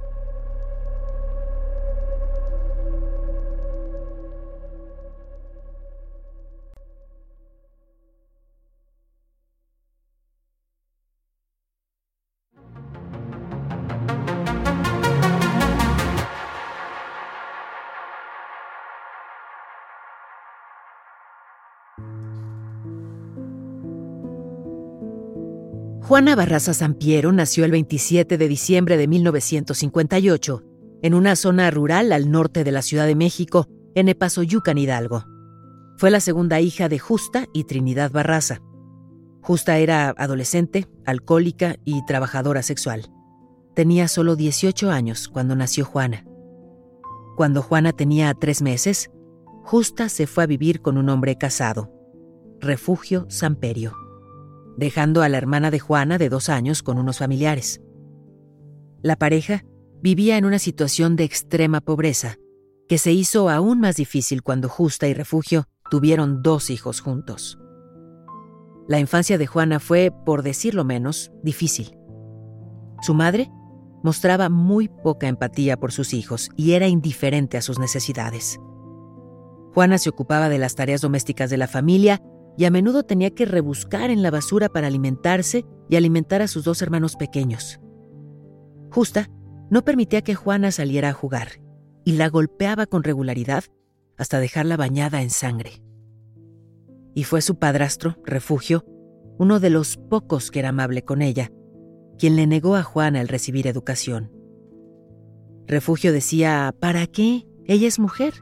Juana 26.14 26.36
Barraza 26.36 26.76
Sampiero 26.76 27.32
nació 27.32 27.66
el 27.66 27.72
27 27.72 28.38
de 28.38 28.48
diciembre 28.48 28.98
de 28.98 29.08
1958 29.08 30.62
en 31.02 31.16
una 31.16 31.36
zona 31.36 31.72
rural 31.72 32.12
al 32.12 32.30
norte 32.30 32.64
de 32.64 32.72
la 32.72 32.84
Ciudad 32.84 33.08
de 33.08 33.16
México, 33.16 33.66
en 33.96 34.10
Epazoyucan, 34.10 34.78
Hidalgo. 34.78 35.26
Fue 35.98 36.12
la 36.12 36.20
segunda 36.20 36.62
hija 36.62 36.88
de 36.88 37.00
Justa 37.00 37.48
y 37.52 37.64
Trinidad 37.64 38.12
Barraza. 38.12 38.60
Justa 39.42 39.80
era 39.80 40.14
adolescente, 40.16 40.86
alcohólica 41.04 41.78
y 41.84 42.06
trabajadora 42.06 42.62
sexual. 42.62 43.10
Tenía 43.74 44.08
solo 44.08 44.36
18 44.36 44.92
años 44.92 45.28
cuando 45.28 45.56
nació 45.56 45.84
Juana. 45.84 46.28
Cuando 47.36 47.64
Juana 47.64 47.92
tenía 47.92 48.32
tres 48.36 48.62
meses, 48.62 49.10
Justa 49.64 50.10
se 50.10 50.28
fue 50.28 50.44
a 50.44 50.48
vivir 50.48 50.80
con 50.80 51.00
un 51.00 51.10
hombre 51.10 51.40
casado, 51.40 51.92
Refugio 52.60 53.26
Samperio, 53.30 53.96
dejando 54.78 55.22
a 55.22 55.30
la 55.30 55.38
hermana 55.38 55.72
de 55.72 55.80
Juana 55.80 56.18
de 56.18 56.30
dos 56.30 56.50
años 56.50 56.84
con 56.84 56.98
unos 56.98 57.20
familiares. 57.20 57.82
La 59.02 59.16
pareja 59.16 59.64
vivía 60.02 60.38
en 60.38 60.46
una 60.46 60.60
situación 60.60 61.16
de 61.16 61.24
extrema 61.24 61.82
pobreza, 61.82 62.38
que 62.88 62.98
se 62.98 63.12
hizo 63.12 63.50
aún 63.50 63.80
más 63.80 63.96
difícil 63.96 64.44
cuando 64.44 64.70
Justa 64.70 65.08
y 65.08 65.14
Refugio 65.14 65.66
tuvieron 65.90 66.42
dos 66.42 66.70
hijos 66.70 67.02
juntos. 67.02 67.58
La 68.88 69.00
infancia 69.00 69.38
de 69.38 69.48
Juana 69.48 69.80
fue, 69.80 70.12
por 70.26 70.44
decirlo 70.44 70.84
menos, 70.84 71.32
difícil. 71.42 71.98
Su 73.02 73.14
madre 73.14 73.50
mostraba 74.04 74.50
muy 74.50 74.90
poca 74.90 75.28
empatía 75.28 75.78
por 75.78 75.94
sus 75.94 76.14
hijos 76.14 76.50
y 76.58 76.74
era 76.74 76.88
indiferente 76.88 77.58
a 77.58 77.62
sus 77.62 77.80
necesidades. 77.80 78.60
Juana 79.74 79.98
se 79.98 80.10
ocupaba 80.10 80.50
de 80.50 80.58
las 80.58 80.76
tareas 80.76 81.02
domésticas 81.02 81.50
de 81.50 81.58
la 81.58 81.68
familia 81.68 82.22
y 82.58 82.66
a 82.66 82.72
menudo 82.72 83.04
tenía 83.04 83.32
que 83.32 83.46
rebuscar 83.46 84.10
en 84.10 84.22
la 84.22 84.32
basura 84.32 84.70
para 84.70 84.88
alimentarse 84.88 85.66
y 85.90 85.96
alimentar 85.96 86.42
a 86.42 86.48
sus 86.48 86.64
dos 86.64 86.82
hermanos 86.82 87.16
pequeños. 87.16 87.80
Justa 88.92 89.30
no 89.70 89.84
permitía 89.84 90.22
que 90.22 90.36
Juana 90.36 90.72
saliera 90.72 91.10
a 91.10 91.14
jugar 91.14 91.62
y 92.06 92.14
la 92.14 92.30
golpeaba 92.30 92.86
con 92.86 93.04
regularidad 93.04 93.64
hasta 94.18 94.40
dejarla 94.40 94.78
bañada 94.78 95.22
en 95.22 95.30
sangre. 95.30 95.82
Y 97.16 97.24
fue 97.24 97.42
su 97.42 97.58
padrastro, 97.58 98.18
Refugio, 98.26 98.86
uno 99.40 99.60
de 99.60 99.70
los 99.70 99.98
pocos 99.98 100.52
que 100.52 100.60
era 100.60 100.70
amable 100.70 101.04
con 101.04 101.22
ella, 101.22 101.52
quien 102.20 102.36
le 102.36 102.46
negó 102.46 102.76
a 102.76 102.84
Juana 102.84 103.22
el 103.22 103.28
recibir 103.28 103.68
educación. 103.68 104.32
Refugio 105.68 106.12
decía, 106.12 106.74
¿para 106.80 107.08
qué? 107.08 107.48
Ella 107.66 107.88
es 107.88 107.98
mujer 107.98 108.34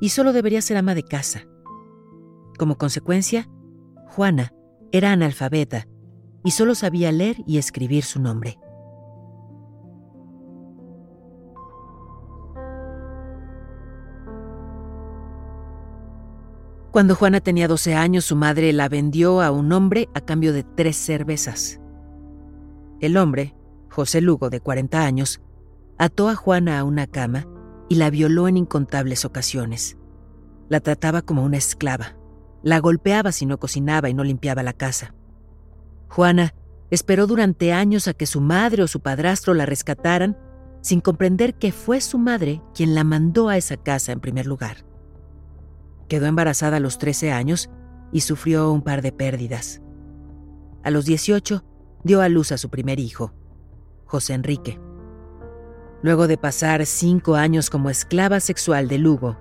y 0.00 0.08
solo 0.08 0.32
debería 0.32 0.62
ser 0.62 0.76
ama 0.76 0.94
de 0.94 1.04
casa. 1.04 1.46
Como 2.58 2.78
consecuencia, 2.78 3.48
Juana 4.08 4.52
era 4.92 5.12
analfabeta 5.12 5.88
y 6.44 6.52
solo 6.52 6.74
sabía 6.74 7.10
leer 7.10 7.36
y 7.46 7.58
escribir 7.58 8.04
su 8.04 8.20
nombre. 8.20 8.58
Cuando 16.94 17.16
Juana 17.16 17.40
tenía 17.40 17.66
12 17.66 17.96
años, 17.96 18.24
su 18.24 18.36
madre 18.36 18.72
la 18.72 18.88
vendió 18.88 19.42
a 19.42 19.50
un 19.50 19.72
hombre 19.72 20.08
a 20.14 20.20
cambio 20.20 20.52
de 20.52 20.62
tres 20.62 20.94
cervezas. 20.94 21.80
El 23.00 23.16
hombre, 23.16 23.56
José 23.90 24.20
Lugo, 24.20 24.48
de 24.48 24.60
40 24.60 25.04
años, 25.04 25.40
ató 25.98 26.28
a 26.28 26.36
Juana 26.36 26.78
a 26.78 26.84
una 26.84 27.08
cama 27.08 27.48
y 27.88 27.96
la 27.96 28.10
violó 28.10 28.46
en 28.46 28.58
incontables 28.58 29.24
ocasiones. 29.24 29.98
La 30.68 30.78
trataba 30.78 31.22
como 31.22 31.42
una 31.42 31.56
esclava. 31.56 32.16
La 32.64 32.80
golpeaba 32.80 33.30
si 33.30 33.44
no 33.44 33.58
cocinaba 33.58 34.08
y 34.08 34.14
no 34.14 34.24
limpiaba 34.24 34.62
la 34.62 34.72
casa. 34.72 35.14
Juana 36.08 36.54
esperó 36.90 37.26
durante 37.26 37.74
años 37.74 38.08
a 38.08 38.14
que 38.14 38.24
su 38.24 38.40
madre 38.40 38.82
o 38.82 38.88
su 38.88 39.00
padrastro 39.00 39.52
la 39.52 39.66
rescataran, 39.66 40.38
sin 40.80 41.02
comprender 41.02 41.56
que 41.56 41.72
fue 41.72 42.00
su 42.00 42.16
madre 42.16 42.62
quien 42.74 42.94
la 42.94 43.04
mandó 43.04 43.50
a 43.50 43.58
esa 43.58 43.76
casa 43.76 44.12
en 44.12 44.20
primer 44.20 44.46
lugar. 44.46 44.78
Quedó 46.08 46.24
embarazada 46.24 46.78
a 46.78 46.80
los 46.80 46.96
13 46.96 47.32
años 47.32 47.68
y 48.12 48.22
sufrió 48.22 48.72
un 48.72 48.80
par 48.80 49.02
de 49.02 49.12
pérdidas. 49.12 49.82
A 50.82 50.90
los 50.90 51.04
18 51.04 51.62
dio 52.02 52.22
a 52.22 52.30
luz 52.30 52.50
a 52.50 52.56
su 52.56 52.70
primer 52.70 52.98
hijo, 52.98 53.34
José 54.06 54.32
Enrique. 54.32 54.80
Luego 56.02 56.28
de 56.28 56.38
pasar 56.38 56.86
cinco 56.86 57.34
años 57.34 57.68
como 57.68 57.90
esclava 57.90 58.40
sexual 58.40 58.88
de 58.88 58.96
Lugo, 58.96 59.36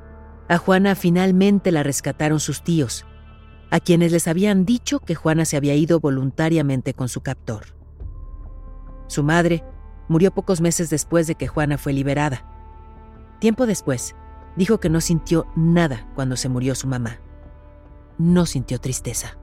a 0.49 0.57
Juana 0.57 0.95
finalmente 0.95 1.71
la 1.71 1.83
rescataron 1.83 2.41
sus 2.41 2.63
tíos, 2.63 3.05
a 3.73 3.79
quienes 3.79 4.11
les 4.11 4.27
habían 4.27 4.65
dicho 4.65 4.99
que 4.99 5.15
Juana 5.15 5.45
se 5.45 5.57
había 5.57 5.73
ido 5.73 5.99
voluntariamente 5.99 6.93
con 6.93 7.09
su 7.09 7.21
captor. 7.21 7.75
Su 9.07 9.23
madre 9.23 9.63
murió 10.07 10.29
pocos 10.29 10.61
meses 10.61 10.91
después 10.91 11.25
de 11.25 11.33
que 11.33 11.47
Juana 11.47 11.79
fue 11.79 11.91
liberada. 11.91 12.45
Tiempo 13.39 13.65
después, 13.65 14.15
dijo 14.55 14.79
que 14.79 14.91
no 14.91 15.01
sintió 15.01 15.47
nada 15.55 16.07
cuando 16.13 16.35
se 16.35 16.49
murió 16.49 16.75
su 16.75 16.85
mamá. 16.85 17.19
No 18.19 18.45
sintió 18.45 18.79
tristeza. 18.79 19.39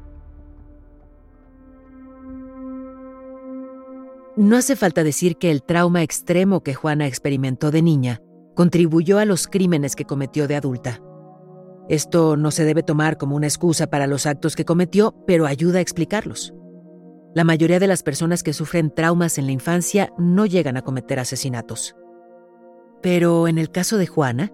No 4.37 4.57
hace 4.57 4.77
falta 4.77 5.03
decir 5.03 5.39
que 5.39 5.51
el 5.51 5.65
trauma 5.65 6.05
extremo 6.05 6.63
que 6.63 6.75
Juana 6.75 7.09
experimentó 7.09 7.73
de 7.73 7.83
niña 7.83 8.23
contribuyó 8.55 9.19
a 9.19 9.25
los 9.25 9.49
crímenes 9.49 9.97
que 9.97 10.05
cometió 10.05 10.47
de 10.47 10.55
adulta. 10.55 11.01
Esto 11.91 12.37
no 12.37 12.53
se 12.53 12.65
debe 12.65 12.85
tomar 12.85 13.19
como 13.19 13.35
una 13.35 13.49
excusa 13.49 13.89
para 13.89 14.07
los 14.07 14.25
actos 14.25 14.55
que 14.55 14.65
cometió, 14.65 15.13
pero 15.27 15.45
ayuda 15.45 15.81
a 15.81 15.83
explicarlos. 15.83 16.55
La 17.35 17.43
mayoría 17.43 17.81
de 17.81 17.89
las 17.89 18.05
personas 18.05 18.45
que 18.45 18.53
sufren 18.53 18.95
traumas 18.95 19.39
en 19.39 19.47
la 19.47 19.51
infancia 19.51 20.13
no 20.17 20.47
llegan 20.47 20.77
a 20.77 20.83
cometer 20.83 21.19
asesinatos. 21.19 21.97
Pero 23.03 23.49
en 23.49 23.59
el 23.59 23.73
caso 23.73 23.99
de 23.99 24.07
Juana, 24.07 24.53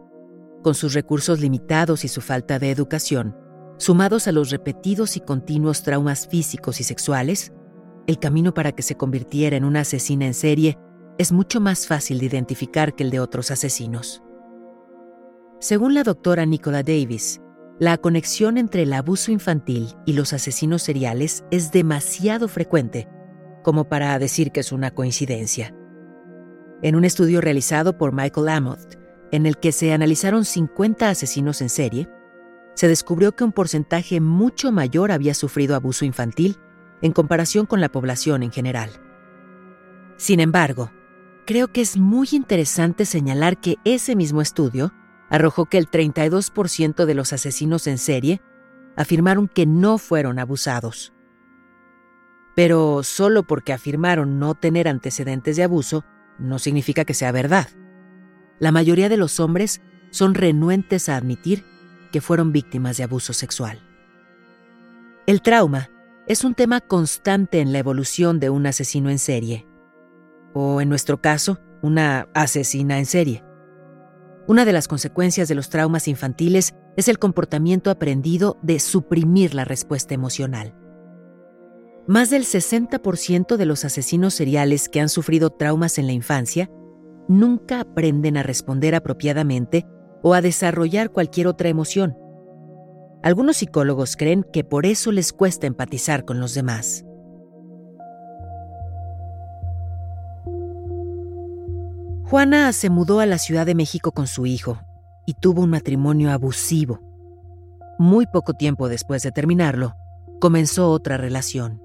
con 0.62 0.74
sus 0.74 0.94
recursos 0.94 1.38
limitados 1.38 2.06
y 2.06 2.08
su 2.08 2.22
falta 2.22 2.58
de 2.58 2.70
educación, 2.70 3.36
sumados 3.76 4.28
a 4.28 4.32
los 4.32 4.48
repetidos 4.48 5.18
y 5.18 5.20
continuos 5.20 5.82
traumas 5.82 6.28
físicos 6.28 6.80
y 6.80 6.84
sexuales, 6.84 7.52
el 8.06 8.18
camino 8.18 8.54
para 8.54 8.72
que 8.72 8.82
se 8.82 8.96
convirtiera 8.96 9.58
en 9.58 9.64
una 9.66 9.80
asesina 9.80 10.24
en 10.24 10.32
serie 10.32 10.78
es 11.18 11.32
mucho 11.32 11.60
más 11.60 11.86
fácil 11.86 12.18
de 12.18 12.24
identificar 12.24 12.94
que 12.94 13.04
el 13.04 13.10
de 13.10 13.20
otros 13.20 13.50
asesinos. 13.50 14.22
Según 15.58 15.94
la 15.94 16.02
doctora 16.02 16.44
Nicola 16.44 16.82
Davis, 16.82 17.40
la 17.78 17.96
conexión 17.96 18.58
entre 18.58 18.82
el 18.82 18.92
abuso 18.92 19.32
infantil 19.32 19.94
y 20.04 20.12
los 20.12 20.34
asesinos 20.34 20.82
seriales 20.82 21.44
es 21.50 21.72
demasiado 21.72 22.48
frecuente 22.48 23.08
como 23.62 23.88
para 23.88 24.16
decir 24.20 24.52
que 24.52 24.60
es 24.60 24.70
una 24.70 24.92
coincidencia. 24.92 25.74
En 26.82 26.94
un 26.94 27.04
estudio 27.04 27.40
realizado 27.40 27.98
por 27.98 28.12
Michael 28.12 28.48
Amott, 28.48 28.96
en 29.32 29.44
el 29.44 29.56
que 29.56 29.72
se 29.72 29.92
analizaron 29.92 30.44
50 30.44 31.08
asesinos 31.08 31.60
en 31.62 31.68
serie, 31.68 32.08
se 32.74 32.86
descubrió 32.86 33.34
que 33.34 33.42
un 33.42 33.50
porcentaje 33.50 34.20
mucho 34.20 34.70
mayor 34.70 35.10
había 35.10 35.34
sufrido 35.34 35.74
abuso 35.74 36.04
infantil 36.04 36.58
en 37.02 37.10
comparación 37.12 37.66
con 37.66 37.80
la 37.80 37.88
población 37.88 38.44
en 38.44 38.52
general. 38.52 38.90
Sin 40.16 40.38
embargo, 40.38 40.92
creo 41.44 41.72
que 41.72 41.80
es 41.80 41.96
muy 41.96 42.28
interesante 42.32 43.04
señalar 43.04 43.58
que 43.58 43.76
ese 43.84 44.14
mismo 44.14 44.42
estudio 44.42 44.92
arrojó 45.28 45.66
que 45.66 45.78
el 45.78 45.90
32% 45.90 47.04
de 47.04 47.14
los 47.14 47.32
asesinos 47.32 47.86
en 47.86 47.98
serie 47.98 48.40
afirmaron 48.96 49.48
que 49.48 49.66
no 49.66 49.98
fueron 49.98 50.38
abusados. 50.38 51.12
Pero 52.54 53.02
solo 53.02 53.42
porque 53.42 53.72
afirmaron 53.72 54.38
no 54.38 54.54
tener 54.54 54.88
antecedentes 54.88 55.56
de 55.56 55.64
abuso, 55.64 56.04
no 56.38 56.58
significa 56.58 57.04
que 57.04 57.14
sea 57.14 57.32
verdad 57.32 57.68
la 58.58 58.72
mayoría 58.72 59.08
de 59.08 59.16
los 59.16 59.40
hombres 59.40 59.80
son 60.10 60.34
renuentes 60.34 61.08
a 61.08 61.16
admitir 61.16 61.64
que 62.10 62.20
fueron 62.20 62.52
víctimas 62.52 62.96
de 62.96 63.04
abuso 63.04 63.32
sexual. 63.32 63.82
El 65.26 65.42
trauma 65.42 65.90
es 66.26 66.44
un 66.44 66.54
tema 66.54 66.80
constante 66.80 67.60
en 67.60 67.72
la 67.72 67.78
evolución 67.78 68.40
de 68.40 68.50
un 68.50 68.66
asesino 68.66 69.10
en 69.10 69.18
serie, 69.18 69.66
o 70.54 70.80
en 70.80 70.88
nuestro 70.88 71.20
caso, 71.20 71.60
una 71.82 72.28
asesina 72.32 72.98
en 72.98 73.06
serie. 73.06 73.44
Una 74.48 74.64
de 74.64 74.72
las 74.72 74.86
consecuencias 74.86 75.48
de 75.48 75.56
los 75.56 75.70
traumas 75.70 76.06
infantiles 76.06 76.74
es 76.96 77.08
el 77.08 77.18
comportamiento 77.18 77.90
aprendido 77.90 78.58
de 78.62 78.78
suprimir 78.78 79.54
la 79.54 79.64
respuesta 79.64 80.14
emocional. 80.14 80.74
Más 82.06 82.30
del 82.30 82.44
60% 82.44 83.56
de 83.56 83.66
los 83.66 83.84
asesinos 83.84 84.34
seriales 84.34 84.88
que 84.88 85.00
han 85.00 85.08
sufrido 85.08 85.50
traumas 85.50 85.98
en 85.98 86.06
la 86.06 86.12
infancia 86.12 86.70
nunca 87.28 87.80
aprenden 87.80 88.36
a 88.36 88.44
responder 88.44 88.94
apropiadamente 88.94 89.84
o 90.22 90.34
a 90.34 90.40
desarrollar 90.40 91.10
cualquier 91.10 91.48
otra 91.48 91.68
emoción. 91.68 92.16
Algunos 93.24 93.56
psicólogos 93.56 94.16
creen 94.16 94.44
que 94.52 94.62
por 94.62 94.86
eso 94.86 95.10
les 95.10 95.32
cuesta 95.32 95.66
empatizar 95.66 96.24
con 96.24 96.38
los 96.38 96.54
demás. 96.54 97.05
Juana 102.28 102.72
se 102.72 102.90
mudó 102.90 103.20
a 103.20 103.26
la 103.26 103.38
Ciudad 103.38 103.66
de 103.66 103.76
México 103.76 104.10
con 104.10 104.26
su 104.26 104.46
hijo 104.46 104.80
y 105.26 105.34
tuvo 105.34 105.62
un 105.62 105.70
matrimonio 105.70 106.32
abusivo. 106.32 106.98
Muy 108.00 108.26
poco 108.26 108.52
tiempo 108.52 108.88
después 108.88 109.22
de 109.22 109.30
terminarlo, 109.30 109.94
comenzó 110.40 110.90
otra 110.90 111.18
relación. 111.18 111.80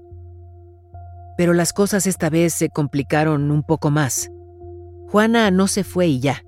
Pero 1.36 1.54
las 1.54 1.72
cosas 1.72 2.08
esta 2.08 2.28
vez 2.28 2.54
se 2.54 2.70
complicaron 2.70 3.52
un 3.52 3.62
poco 3.62 3.92
más. 3.92 4.32
Juana 5.10 5.52
no 5.52 5.68
se 5.68 5.84
fue 5.84 6.08
y 6.08 6.18
ya. 6.18 6.42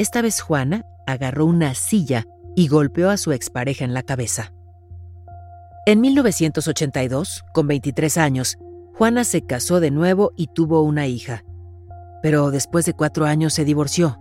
Esta 0.00 0.22
vez 0.22 0.40
Juana 0.40 0.84
agarró 1.06 1.46
una 1.46 1.74
silla 1.74 2.24
y 2.56 2.66
golpeó 2.66 3.10
a 3.10 3.16
su 3.16 3.30
expareja 3.30 3.84
en 3.84 3.94
la 3.94 4.02
cabeza. 4.02 4.52
En 5.86 6.00
1982, 6.00 7.44
con 7.54 7.68
23 7.68 8.18
años, 8.18 8.58
Juana 8.94 9.22
se 9.22 9.42
casó 9.42 9.78
de 9.78 9.92
nuevo 9.92 10.32
y 10.36 10.48
tuvo 10.48 10.82
una 10.82 11.06
hija. 11.06 11.44
Pero 12.22 12.50
después 12.50 12.84
de 12.84 12.94
cuatro 12.94 13.26
años 13.26 13.54
se 13.54 13.64
divorció. 13.64 14.18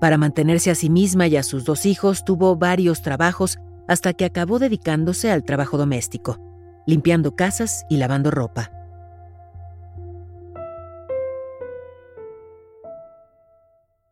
Para 0.00 0.18
mantenerse 0.18 0.70
a 0.70 0.74
sí 0.74 0.90
misma 0.90 1.26
y 1.26 1.36
a 1.36 1.42
sus 1.42 1.64
dos 1.64 1.86
hijos 1.86 2.24
tuvo 2.24 2.56
varios 2.56 3.02
trabajos 3.02 3.58
hasta 3.86 4.12
que 4.12 4.24
acabó 4.24 4.58
dedicándose 4.58 5.30
al 5.30 5.44
trabajo 5.44 5.78
doméstico, 5.78 6.38
limpiando 6.86 7.36
casas 7.36 7.84
y 7.88 7.98
lavando 7.98 8.30
ropa. 8.30 8.70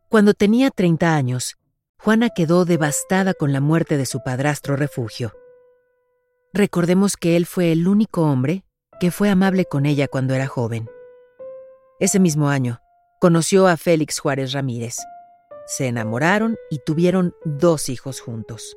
Cuando 0.08 0.34
tenía 0.34 0.70
30 0.70 1.14
años, 1.14 1.56
Juana 1.98 2.30
quedó 2.30 2.64
devastada 2.64 3.32
con 3.32 3.52
la 3.52 3.60
muerte 3.60 3.96
de 3.96 4.06
su 4.06 4.22
padrastro 4.22 4.74
refugio. 4.74 5.32
Recordemos 6.52 7.16
que 7.16 7.36
él 7.36 7.46
fue 7.46 7.70
el 7.70 7.86
único 7.86 8.22
hombre 8.22 8.64
que 8.98 9.10
fue 9.10 9.30
amable 9.30 9.66
con 9.66 9.86
ella 9.86 10.08
cuando 10.08 10.34
era 10.34 10.48
joven. 10.48 10.90
Ese 12.00 12.18
mismo 12.18 12.48
año, 12.48 12.80
conoció 13.20 13.68
a 13.68 13.76
Félix 13.76 14.18
Juárez 14.18 14.52
Ramírez. 14.52 14.96
Se 15.66 15.86
enamoraron 15.86 16.56
y 16.70 16.78
tuvieron 16.84 17.34
dos 17.44 17.90
hijos 17.90 18.20
juntos. 18.20 18.76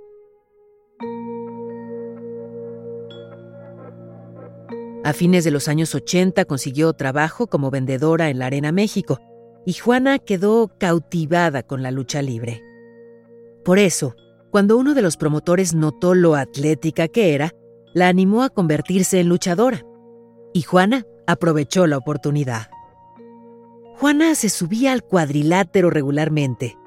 A 5.06 5.14
fines 5.14 5.44
de 5.44 5.52
los 5.52 5.68
años 5.68 5.96
80 5.96 6.46
consiguió 6.46 6.94
trabajo 6.94 7.48
como 7.48 7.72
vendedora 7.72 8.30
en 8.30 8.40
la 8.40 8.46
Arena 8.46 8.72
México 8.72 9.20
y 9.66 9.74
Juana 9.74 10.20
quedó 10.20 10.72
cautivada 10.78 11.64
con 11.64 11.82
la 11.82 11.92
lucha 11.92 12.22
libre. 12.22 12.62
Por 13.64 13.80
eso, 13.80 14.14
cuando 14.52 14.78
uno 14.78 14.94
de 14.94 15.02
los 15.02 15.16
promotores 15.16 15.74
notó 15.74 16.16
lo 16.16 16.36
atlética 16.36 17.08
que 17.08 17.34
era, 17.34 17.52
la 17.94 18.10
animó 18.10 18.44
a 18.44 18.50
convertirse 18.50 19.22
en 19.22 19.30
luchadora. 19.30 19.84
Y 20.54 20.64
Juana 20.64 21.06
aprovechó 21.28 21.88
la 21.88 21.98
oportunidad. 21.98 22.68
Juana 24.00 24.36
se 24.36 24.50
subía 24.50 24.92
al 24.92 25.04
cuadrilátero 25.04 25.90
regularmente. 25.90 26.78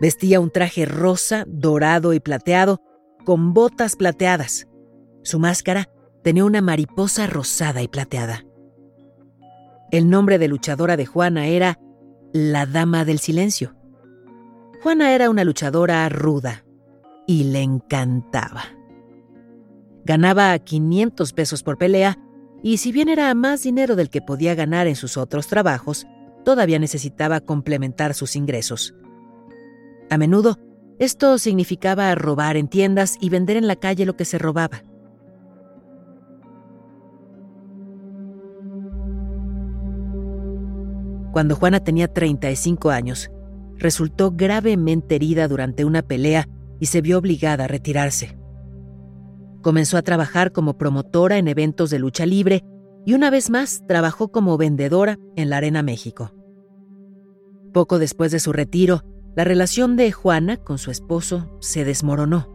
Vestía 0.00 0.40
un 0.40 0.50
traje 0.50 0.84
rosa, 0.84 1.44
dorado 1.46 2.12
y 2.12 2.20
plateado, 2.20 2.80
con 3.24 3.54
botas 3.54 3.96
plateadas. 3.96 4.68
Su 5.22 5.38
máscara 5.38 5.88
tenía 6.22 6.44
una 6.44 6.60
mariposa 6.60 7.26
rosada 7.26 7.82
y 7.82 7.88
plateada. 7.88 8.44
El 9.90 10.10
nombre 10.10 10.38
de 10.38 10.48
luchadora 10.48 10.96
de 10.96 11.06
Juana 11.06 11.46
era 11.46 11.78
la 12.32 12.66
Dama 12.66 13.04
del 13.04 13.18
Silencio. 13.18 13.74
Juana 14.82 15.14
era 15.14 15.30
una 15.30 15.44
luchadora 15.44 16.08
ruda 16.08 16.64
y 17.26 17.44
le 17.44 17.62
encantaba. 17.62 18.64
Ganaba 20.04 20.58
500 20.58 21.32
pesos 21.32 21.62
por 21.62 21.78
pelea 21.78 22.18
y 22.62 22.78
si 22.78 22.92
bien 22.92 23.08
era 23.08 23.32
más 23.34 23.62
dinero 23.62 23.96
del 23.96 24.10
que 24.10 24.22
podía 24.22 24.54
ganar 24.54 24.86
en 24.86 24.96
sus 24.96 25.16
otros 25.16 25.46
trabajos, 25.46 26.06
todavía 26.48 26.78
necesitaba 26.78 27.42
complementar 27.42 28.14
sus 28.14 28.34
ingresos. 28.34 28.94
A 30.08 30.16
menudo, 30.16 30.56
esto 30.98 31.36
significaba 31.36 32.14
robar 32.14 32.56
en 32.56 32.68
tiendas 32.68 33.18
y 33.20 33.28
vender 33.28 33.58
en 33.58 33.66
la 33.66 33.76
calle 33.76 34.06
lo 34.06 34.16
que 34.16 34.24
se 34.24 34.38
robaba. 34.38 34.82
Cuando 41.32 41.54
Juana 41.54 41.80
tenía 41.84 42.08
35 42.08 42.88
años, 42.88 43.30
resultó 43.76 44.30
gravemente 44.30 45.16
herida 45.16 45.48
durante 45.48 45.84
una 45.84 46.00
pelea 46.00 46.48
y 46.80 46.86
se 46.86 47.02
vio 47.02 47.18
obligada 47.18 47.64
a 47.64 47.68
retirarse. 47.68 48.38
Comenzó 49.60 49.98
a 49.98 50.02
trabajar 50.02 50.52
como 50.52 50.78
promotora 50.78 51.36
en 51.36 51.46
eventos 51.46 51.90
de 51.90 51.98
lucha 51.98 52.24
libre 52.24 52.64
y 53.04 53.12
una 53.12 53.28
vez 53.28 53.50
más 53.50 53.82
trabajó 53.86 54.28
como 54.28 54.56
vendedora 54.56 55.18
en 55.36 55.50
la 55.50 55.58
Arena 55.58 55.82
México. 55.82 56.32
Poco 57.78 58.00
después 58.00 58.32
de 58.32 58.40
su 58.40 58.52
retiro, 58.52 59.04
la 59.36 59.44
relación 59.44 59.94
de 59.94 60.10
Juana 60.10 60.56
con 60.56 60.78
su 60.78 60.90
esposo 60.90 61.48
se 61.60 61.84
desmoronó. 61.84 62.52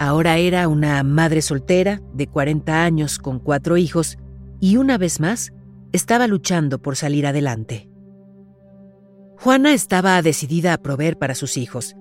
Ahora 0.00 0.36
era 0.36 0.66
una 0.66 1.00
madre 1.04 1.42
soltera 1.42 2.02
de 2.12 2.26
40 2.26 2.82
años 2.82 3.20
con 3.20 3.38
cuatro 3.38 3.76
hijos 3.76 4.18
y 4.58 4.78
una 4.78 4.98
vez 4.98 5.20
más 5.20 5.52
estaba 5.92 6.26
luchando 6.26 6.82
por 6.82 6.96
salir 6.96 7.24
adelante. 7.24 7.88
Juana 9.38 9.74
estaba 9.74 10.20
decidida 10.22 10.72
a 10.72 10.78
proveer 10.78 11.18
para 11.18 11.36
sus 11.36 11.56
hijos, 11.56 11.94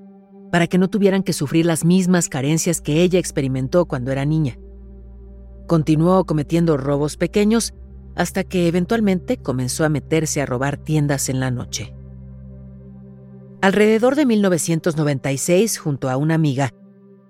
para 0.52 0.66
que 0.66 0.80
no 0.80 0.90
tuvieran 0.90 1.22
que 1.22 1.34
sufrir 1.34 1.68
las 1.68 1.86
mismas 1.86 2.28
carencias 2.28 2.82
que 2.82 3.04
ella 3.04 3.20
experimentó 3.20 3.86
cuando 3.86 4.12
era 4.12 4.26
niña. 4.26 4.58
Continuó 5.68 6.26
cometiendo 6.26 6.76
robos 6.76 7.18
pequeños 7.18 7.76
hasta 8.16 8.44
que 8.44 8.68
eventualmente 8.68 9.38
comenzó 9.38 9.86
a 9.86 9.90
meterse 9.90 10.42
a 10.42 10.48
robar 10.48 10.78
tiendas 10.78 11.30
en 11.30 11.40
la 11.40 11.52
noche. 11.52 11.94
Alrededor 13.62 14.16
de 14.16 14.26
1996, 14.26 15.78
junto 15.78 16.10
a 16.10 16.18
una 16.18 16.34
amiga, 16.34 16.74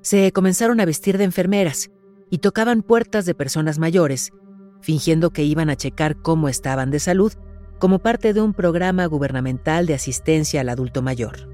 se 0.01 0.31
comenzaron 0.31 0.79
a 0.79 0.85
vestir 0.85 1.17
de 1.17 1.25
enfermeras 1.25 1.91
y 2.29 2.37
tocaban 2.37 2.83
puertas 2.83 3.25
de 3.25 3.35
personas 3.35 3.79
mayores, 3.79 4.31
fingiendo 4.79 5.31
que 5.31 5.43
iban 5.43 5.69
a 5.69 5.75
checar 5.75 6.21
cómo 6.21 6.47
estaban 6.47 6.89
de 6.89 7.01
salud 7.01 7.33
como 7.79 7.99
parte 7.99 8.31
de 8.31 8.39
un 8.39 8.53
programa 8.53 9.05
gubernamental 9.07 9.85
de 9.87 9.93
asistencia 9.93 10.61
al 10.61 10.69
adulto 10.69 11.01
mayor. 11.01 11.49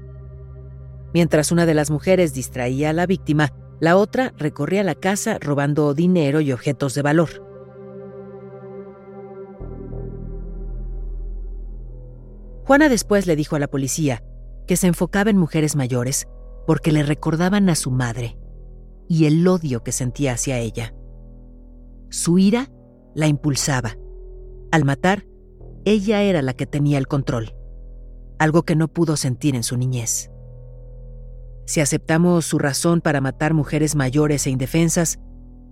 Mientras 1.12 1.50
una 1.50 1.66
de 1.66 1.74
las 1.74 1.90
mujeres 1.90 2.32
distraía 2.32 2.90
a 2.90 2.92
la 2.92 3.06
víctima, 3.06 3.52
la 3.80 3.96
otra 3.96 4.32
recorría 4.38 4.84
la 4.84 4.94
casa 4.94 5.38
robando 5.40 5.92
dinero 5.92 6.40
y 6.40 6.52
objetos 6.52 6.94
de 6.94 7.02
valor. 7.02 7.30
Juana 12.64 12.88
después 12.88 13.26
le 13.26 13.34
dijo 13.34 13.56
a 13.56 13.58
la 13.58 13.66
policía 13.66 14.22
que 14.68 14.76
se 14.76 14.86
enfocaba 14.86 15.30
en 15.30 15.38
mujeres 15.38 15.74
mayores 15.74 16.28
porque 16.66 16.92
le 16.92 17.02
recordaban 17.02 17.68
a 17.70 17.74
su 17.74 17.90
madre 17.90 18.38
y 19.08 19.24
el 19.24 19.48
odio 19.48 19.82
que 19.82 19.90
sentía 19.90 20.34
hacia 20.34 20.58
ella. 20.58 20.94
Su 22.10 22.38
ira 22.38 22.70
la 23.14 23.26
impulsaba. 23.26 23.96
Al 24.70 24.84
matar, 24.84 25.26
ella 25.86 26.22
era 26.22 26.42
la 26.42 26.52
que 26.52 26.66
tenía 26.66 26.98
el 26.98 27.08
control, 27.08 27.56
algo 28.38 28.64
que 28.64 28.76
no 28.76 28.88
pudo 28.88 29.16
sentir 29.16 29.56
en 29.56 29.62
su 29.62 29.78
niñez. 29.78 30.30
Si 31.64 31.80
aceptamos 31.80 32.44
su 32.44 32.58
razón 32.58 33.00
para 33.00 33.22
matar 33.22 33.54
mujeres 33.54 33.96
mayores 33.96 34.46
e 34.46 34.50
indefensas, 34.50 35.18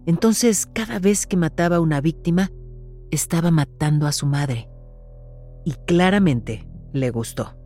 entonces 0.07 0.67
cada 0.67 0.99
vez 0.99 1.27
que 1.27 1.37
mataba 1.37 1.77
a 1.77 1.81
una 1.81 2.01
víctima, 2.01 2.51
estaba 3.11 3.51
matando 3.51 4.07
a 4.07 4.13
su 4.13 4.27
madre. 4.27 4.71
Y 5.65 5.73
claramente 5.87 6.67
le 6.93 7.11
gustó, 7.11 7.57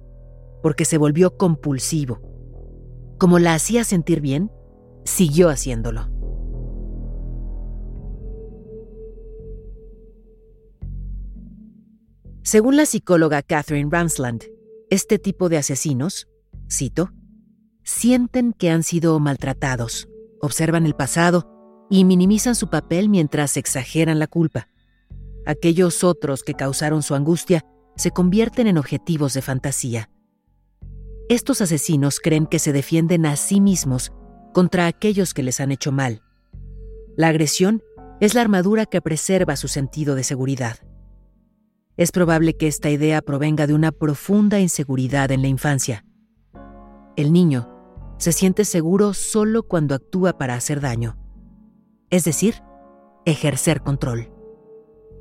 porque 0.63 0.85
se 0.85 0.99
volvió 0.99 1.37
compulsivo. 1.37 2.21
Como 3.19 3.39
la 3.39 3.55
hacía 3.55 3.85
sentir 3.85 4.21
bien, 4.21 4.51
siguió 5.05 5.49
haciéndolo. 5.51 6.09
Según 12.43 12.77
la 12.77 12.87
psicóloga 12.87 13.43
Catherine 13.43 13.91
Ramsland, 13.93 14.45
este 14.89 15.19
tipo 15.19 15.49
de 15.49 15.59
asesinos, 15.59 16.27
cito, 16.69 17.13
sienten 17.85 18.53
que 18.53 18.71
han 18.71 18.83
sido 18.83 19.21
maltratados, 19.21 20.09
observan 20.41 20.87
el 20.87 20.95
pasado 20.95 21.87
y 21.91 22.05
minimizan 22.05 22.55
su 22.55 22.69
papel 22.69 23.09
mientras 23.09 23.57
exageran 23.57 24.19
la 24.19 24.27
culpa. 24.27 24.69
Aquellos 25.47 26.03
otros 26.03 26.43
que 26.43 26.55
causaron 26.55 27.03
su 27.03 27.15
angustia 27.15 27.65
se 27.97 28.11
convierten 28.11 28.67
en 28.67 28.79
objetivos 28.79 29.35
de 29.35 29.43
fantasía. 29.43 30.11
Estos 31.31 31.61
asesinos 31.61 32.19
creen 32.19 32.45
que 32.45 32.59
se 32.59 32.73
defienden 32.73 33.25
a 33.25 33.37
sí 33.37 33.61
mismos 33.61 34.11
contra 34.53 34.89
aquellos 34.89 35.33
que 35.33 35.45
les 35.45 35.61
han 35.61 35.71
hecho 35.71 35.93
mal. 35.93 36.25
La 37.17 37.29
agresión 37.29 37.85
es 38.19 38.35
la 38.35 38.41
armadura 38.41 38.85
que 38.85 39.01
preserva 39.01 39.55
su 39.55 39.69
sentido 39.69 40.17
de 40.17 40.25
seguridad. 40.25 40.79
Es 41.97 42.11
probable 42.11 42.55
que 42.57 42.67
esta 42.67 42.91
idea 42.91 43.23
provenga 43.23 43.69
de 43.69 43.75
una 43.75 43.93
profunda 43.93 44.59
inseguridad 44.59 45.31
en 45.31 45.43
la 45.43 45.47
infancia. 45.47 46.05
El 47.15 47.33
niño 47.33 47.69
se 48.19 48.33
siente 48.33 48.65
seguro 48.65 49.15
solo 49.15 49.63
cuando 49.63 49.95
actúa 49.95 50.37
para 50.37 50.55
hacer 50.55 50.81
daño, 50.81 51.17
es 52.11 52.25
decir, 52.25 52.57
ejercer 53.25 53.83
control. 53.83 54.33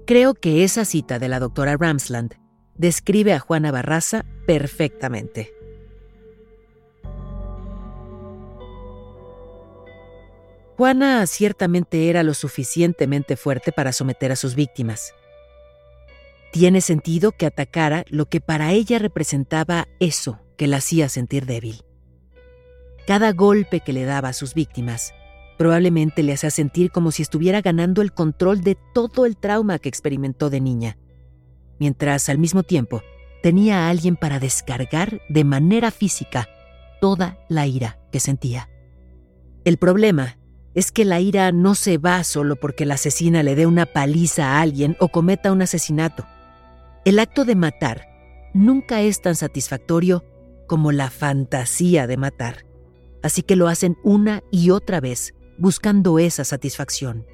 Creo 0.08 0.34
que 0.34 0.64
esa 0.64 0.86
cita 0.86 1.20
de 1.20 1.28
la 1.28 1.40
doctora 1.40 1.78
Ramsland 1.78 2.34
describe 2.76 3.34
a 3.34 3.40
Juana 3.40 3.72
Barraza 3.72 4.26
perfectamente. 4.48 5.59
Juana 10.80 11.28
ciertamente 11.28 12.10
era 12.10 12.24
lo 12.24 12.34
suficientemente 12.34 13.36
fuerte 13.36 13.74
para 13.74 13.92
someter 13.92 14.32
a 14.32 14.38
sus 14.38 14.56
víctimas 14.56 15.14
Tiene 16.54 16.80
sentido 16.80 17.34
que 17.34 17.46
atacara 17.46 18.06
lo 18.08 18.28
que 18.28 18.40
para 18.40 18.72
ella 18.72 18.98
representaba 18.98 19.90
eso 20.00 20.40
que 20.56 20.68
la 20.68 20.78
hacía 20.78 21.10
sentir 21.10 21.46
débil. 21.46 21.84
Cada 23.06 23.34
golpe 23.34 23.82
que 23.82 23.92
le 23.92 24.06
daba 24.06 24.30
a 24.30 24.34
sus 24.34 24.54
víctimas 24.54 25.14
probablemente 25.58 26.24
le 26.24 26.32
hacía 26.32 26.50
sentir 26.50 26.92
como 26.92 27.12
si 27.12 27.24
estuviera 27.24 27.60
ganando 27.60 28.02
el 28.02 28.14
control 28.14 28.62
de 28.62 28.78
todo 28.94 29.26
el 29.26 29.36
trauma 29.36 29.80
que 29.80 29.90
experimentó 29.90 30.50
de 30.50 30.62
niña, 30.62 30.98
mientras 31.78 32.30
al 32.30 32.38
mismo 32.38 32.64
tiempo 32.64 33.02
tenía 33.44 33.80
a 33.80 33.90
alguien 33.90 34.16
para 34.16 34.40
descargar 34.40 35.22
de 35.28 35.44
manera 35.44 35.92
física 35.92 36.48
toda 37.02 37.38
la 37.50 37.68
ira 37.68 38.00
que 38.14 38.22
sentía. 38.22 38.70
El 39.66 39.76
problema 39.76 40.39
es 40.80 40.94
que 40.94 41.04
la 41.04 41.20
ira 41.20 41.52
no 41.52 41.76
se 41.76 41.98
va 41.98 42.24
solo 42.24 42.56
porque 42.56 42.86
la 42.86 42.94
asesina 42.94 43.44
le 43.44 43.54
dé 43.54 43.66
una 43.66 43.86
paliza 43.86 44.54
a 44.54 44.62
alguien 44.62 44.96
o 45.02 45.10
cometa 45.10 45.52
un 45.52 45.62
asesinato. 45.62 46.26
El 47.04 47.20
acto 47.20 47.44
de 47.44 47.56
matar 47.56 48.08
nunca 48.54 49.02
es 49.02 49.22
tan 49.22 49.36
satisfactorio 49.36 50.24
como 50.68 50.94
la 50.94 51.10
fantasía 51.10 52.08
de 52.08 52.16
matar, 52.16 52.66
así 53.22 53.42
que 53.42 53.58
lo 53.58 53.68
hacen 53.68 53.98
una 54.06 54.42
y 54.52 54.70
otra 54.70 55.02
vez 55.02 55.34
buscando 55.58 56.18
esa 56.18 56.46
satisfacción. 56.46 57.26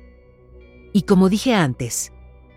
Y 0.91 1.03
como 1.03 1.29
dije 1.29 1.53
antes, 1.53 2.13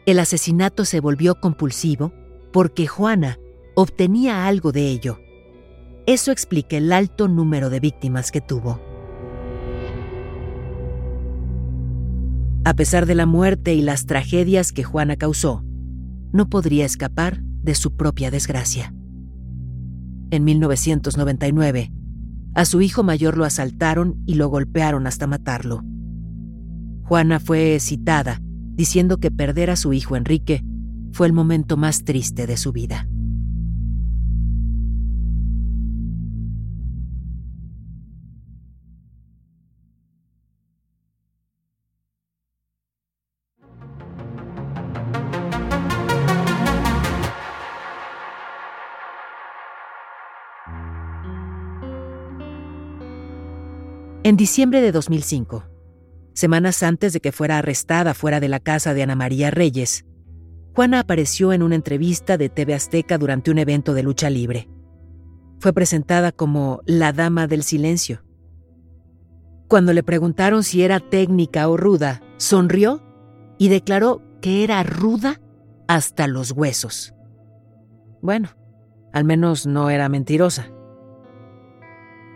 el 0.07 0.18
asesinato 0.18 0.87
se 0.87 1.01
volvió 1.01 1.38
compulsivo 1.38 2.14
porque 2.51 2.87
Juana 2.87 3.38
obtenía 3.74 4.46
algo 4.46 4.72
de 4.72 4.87
ello. 4.87 5.20
Eso 6.07 6.33
explica 6.33 6.79
el 6.79 6.94
alto 6.94 7.29
número 7.29 7.68
de 7.68 7.79
víctimas 7.79 8.33
que 8.33 8.40
tuvo. 8.40 8.88
A 12.68 12.74
pesar 12.74 13.07
de 13.07 13.14
la 13.14 13.24
muerte 13.24 13.72
y 13.72 13.81
las 13.81 14.04
tragedias 14.04 14.72
que 14.72 14.85
Juana 14.85 15.16
causó, 15.16 15.64
no 16.35 16.50
podría 16.50 16.85
escapar 16.85 17.40
de 17.40 17.74
su 17.74 17.96
propia 17.96 18.31
desgracia. 18.31 18.92
En 20.31 20.44
1999, 20.44 21.90
a 22.54 22.64
su 22.66 22.83
hijo 22.83 23.02
mayor 23.02 23.38
lo 23.38 23.46
asaltaron 23.46 24.22
y 24.26 24.35
lo 24.35 24.48
golpearon 24.50 25.07
hasta 25.07 25.26
matarlo. 25.26 25.83
Juana 27.04 27.40
fue 27.40 27.81
citada 27.81 28.42
diciendo 28.74 29.16
que 29.16 29.31
perder 29.31 29.70
a 29.70 29.76
su 29.76 29.94
hijo 29.94 30.14
Enrique 30.14 30.62
fue 31.12 31.26
el 31.26 31.33
momento 31.33 31.78
más 31.78 32.04
triste 32.04 32.46
de 32.46 32.59
su 32.59 32.72
vida. 32.72 33.09
En 54.29 54.37
diciembre 54.37 54.83
de 54.83 54.93
2005, 54.93 55.64
semanas 56.35 56.83
antes 56.83 57.14
de 57.14 57.21
que 57.21 57.33
fuera 57.33 57.57
arrestada 57.57 58.12
fuera 58.12 58.41
de 58.41 58.49
la 58.49 58.61
casa 58.61 58.93
de 58.93 59.03
Ana 59.03 59.17
María 59.17 59.51
Reyes, 59.51 60.05
Juana 60.75 61.01
apareció 61.01 61.55
en 61.55 61.62
una 61.62 61.77
entrevista 61.77 62.37
de 62.37 62.51
TV 62.51 62.75
Azteca 62.75 63.17
durante 63.17 63.51
un 63.51 63.57
evento 63.57 63.95
de 63.95 64.03
lucha 64.03 64.29
libre. 64.29 64.69
Fue 65.61 65.73
presentada 65.73 66.31
como 66.31 66.83
la 66.85 67.14
Dama 67.14 67.47
del 67.47 67.62
Silencio. 67.62 68.23
Cuando 69.67 69.95
le 69.95 70.03
preguntaron 70.03 70.62
si 70.62 70.83
era 70.83 71.01
técnica 71.01 71.67
o 71.67 71.79
ruda, 71.79 72.21
sonrió 72.37 73.03
y 73.57 73.71
declaró 73.71 74.21
que 74.43 74.62
era 74.62 74.83
ruda 74.83 75.41
hasta 75.87 76.27
los 76.27 76.51
huesos. 76.51 77.14
Bueno, 78.21 78.51
al 79.14 79.25
menos 79.25 79.67
no 79.67 79.88
era 79.88 80.11
mentirosa. 80.11 80.71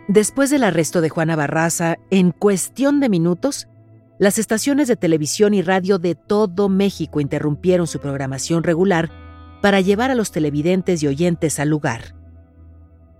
Después 0.07 0.49
del 0.49 0.65
arresto 0.65 0.99
de 0.99 1.09
Juana 1.09 1.35
Barraza, 1.35 1.95
en 2.09 2.31
cuestión 2.31 2.99
de 2.99 3.07
minutos, 3.07 3.67
las 4.19 4.37
estaciones 4.37 4.87
de 4.87 4.97
televisión 4.97 5.53
y 5.53 5.61
radio 5.61 5.97
de 5.97 6.15
todo 6.15 6.67
México 6.67 7.21
interrumpieron 7.21 7.87
su 7.87 7.99
programación 7.99 8.63
regular 8.63 9.09
para 9.61 9.79
llevar 9.79 10.11
a 10.11 10.15
los 10.15 10.31
televidentes 10.31 11.01
y 11.03 11.07
oyentes 11.07 11.57
al 11.59 11.69
lugar. 11.69 12.15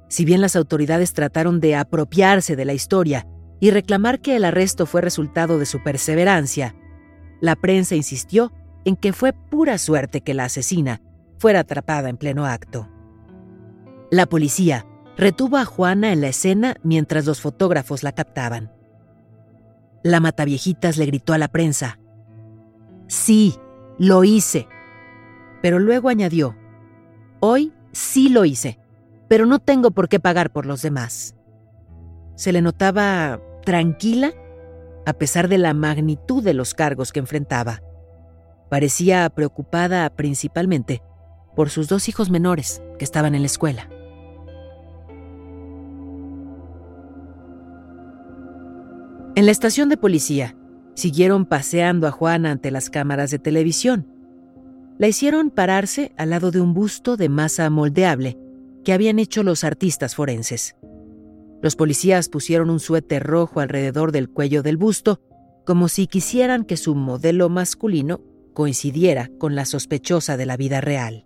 Si 0.09 0.25
bien 0.25 0.41
las 0.41 0.57
autoridades 0.57 1.13
trataron 1.13 1.61
de 1.61 1.75
apropiarse 1.75 2.55
de 2.57 2.65
la 2.65 2.73
historia 2.73 3.27
y 3.61 3.71
reclamar 3.71 4.19
que 4.19 4.35
el 4.35 4.43
arresto 4.43 4.85
fue 4.85 5.01
resultado 5.01 5.57
de 5.57 5.65
su 5.65 5.81
perseverancia, 5.81 6.75
la 7.39 7.55
prensa 7.55 7.95
insistió 7.95 8.51
en 8.83 8.97
que 8.97 9.13
fue 9.13 9.31
pura 9.31 9.77
suerte 9.77 10.21
que 10.21 10.33
la 10.33 10.45
asesina 10.45 11.01
fuera 11.39 11.61
atrapada 11.61 12.09
en 12.09 12.17
pleno 12.17 12.45
acto. 12.45 12.89
La 14.11 14.25
policía 14.25 14.85
retuvo 15.17 15.57
a 15.57 15.65
Juana 15.65 16.11
en 16.11 16.21
la 16.21 16.27
escena 16.27 16.75
mientras 16.83 17.25
los 17.25 17.41
fotógrafos 17.41 18.03
la 18.03 18.13
captaban. 18.13 18.71
La 20.03 20.19
mataviejitas 20.19 20.97
le 20.97 21.05
gritó 21.05 21.33
a 21.33 21.37
la 21.37 21.47
prensa, 21.47 21.99
Sí, 23.07 23.55
lo 23.99 24.23
hice. 24.23 24.67
Pero 25.61 25.79
luego 25.79 26.09
añadió, 26.09 26.55
Hoy 27.39 27.73
sí 27.91 28.29
lo 28.29 28.45
hice, 28.45 28.79
pero 29.27 29.45
no 29.45 29.59
tengo 29.59 29.91
por 29.91 30.09
qué 30.09 30.19
pagar 30.19 30.51
por 30.51 30.65
los 30.65 30.81
demás. 30.81 31.35
Se 32.35 32.51
le 32.51 32.61
notaba 32.61 33.39
tranquila 33.65 34.33
a 35.05 35.13
pesar 35.13 35.47
de 35.47 35.57
la 35.57 35.73
magnitud 35.73 36.43
de 36.43 36.53
los 36.53 36.73
cargos 36.73 37.11
que 37.11 37.19
enfrentaba. 37.19 37.81
Parecía 38.69 39.29
preocupada 39.29 40.09
principalmente 40.09 41.03
por 41.55 41.69
sus 41.69 41.87
dos 41.87 42.09
hijos 42.09 42.29
menores 42.29 42.81
que 42.97 43.05
estaban 43.05 43.35
en 43.35 43.41
la 43.41 43.47
escuela. 43.47 43.89
En 49.35 49.47
la 49.47 49.51
estación 49.51 49.89
de 49.89 49.97
policía, 49.97 50.55
siguieron 50.93 51.47
paseando 51.47 52.05
a 52.05 52.11
Juana 52.11 52.51
ante 52.51 52.69
las 52.69 52.91
cámaras 52.91 53.31
de 53.31 53.39
televisión. 53.39 54.07
La 54.99 55.07
hicieron 55.07 55.49
pararse 55.49 56.13
al 56.17 56.29
lado 56.29 56.51
de 56.51 56.61
un 56.61 56.75
busto 56.75 57.17
de 57.17 57.29
masa 57.29 57.67
moldeable 57.71 58.37
que 58.83 58.93
habían 58.93 59.17
hecho 59.17 59.41
los 59.41 59.63
artistas 59.63 60.13
forenses. 60.13 60.75
Los 61.63 61.75
policías 61.75 62.29
pusieron 62.29 62.69
un 62.69 62.79
suéter 62.79 63.23
rojo 63.23 63.59
alrededor 63.59 64.11
del 64.11 64.29
cuello 64.29 64.61
del 64.61 64.77
busto, 64.77 65.19
como 65.65 65.87
si 65.87 66.05
quisieran 66.05 66.63
que 66.63 66.77
su 66.77 66.93
modelo 66.93 67.49
masculino 67.49 68.21
coincidiera 68.53 69.31
con 69.39 69.55
la 69.55 69.65
sospechosa 69.65 70.37
de 70.37 70.45
la 70.45 70.57
vida 70.57 70.79
real. 70.79 71.25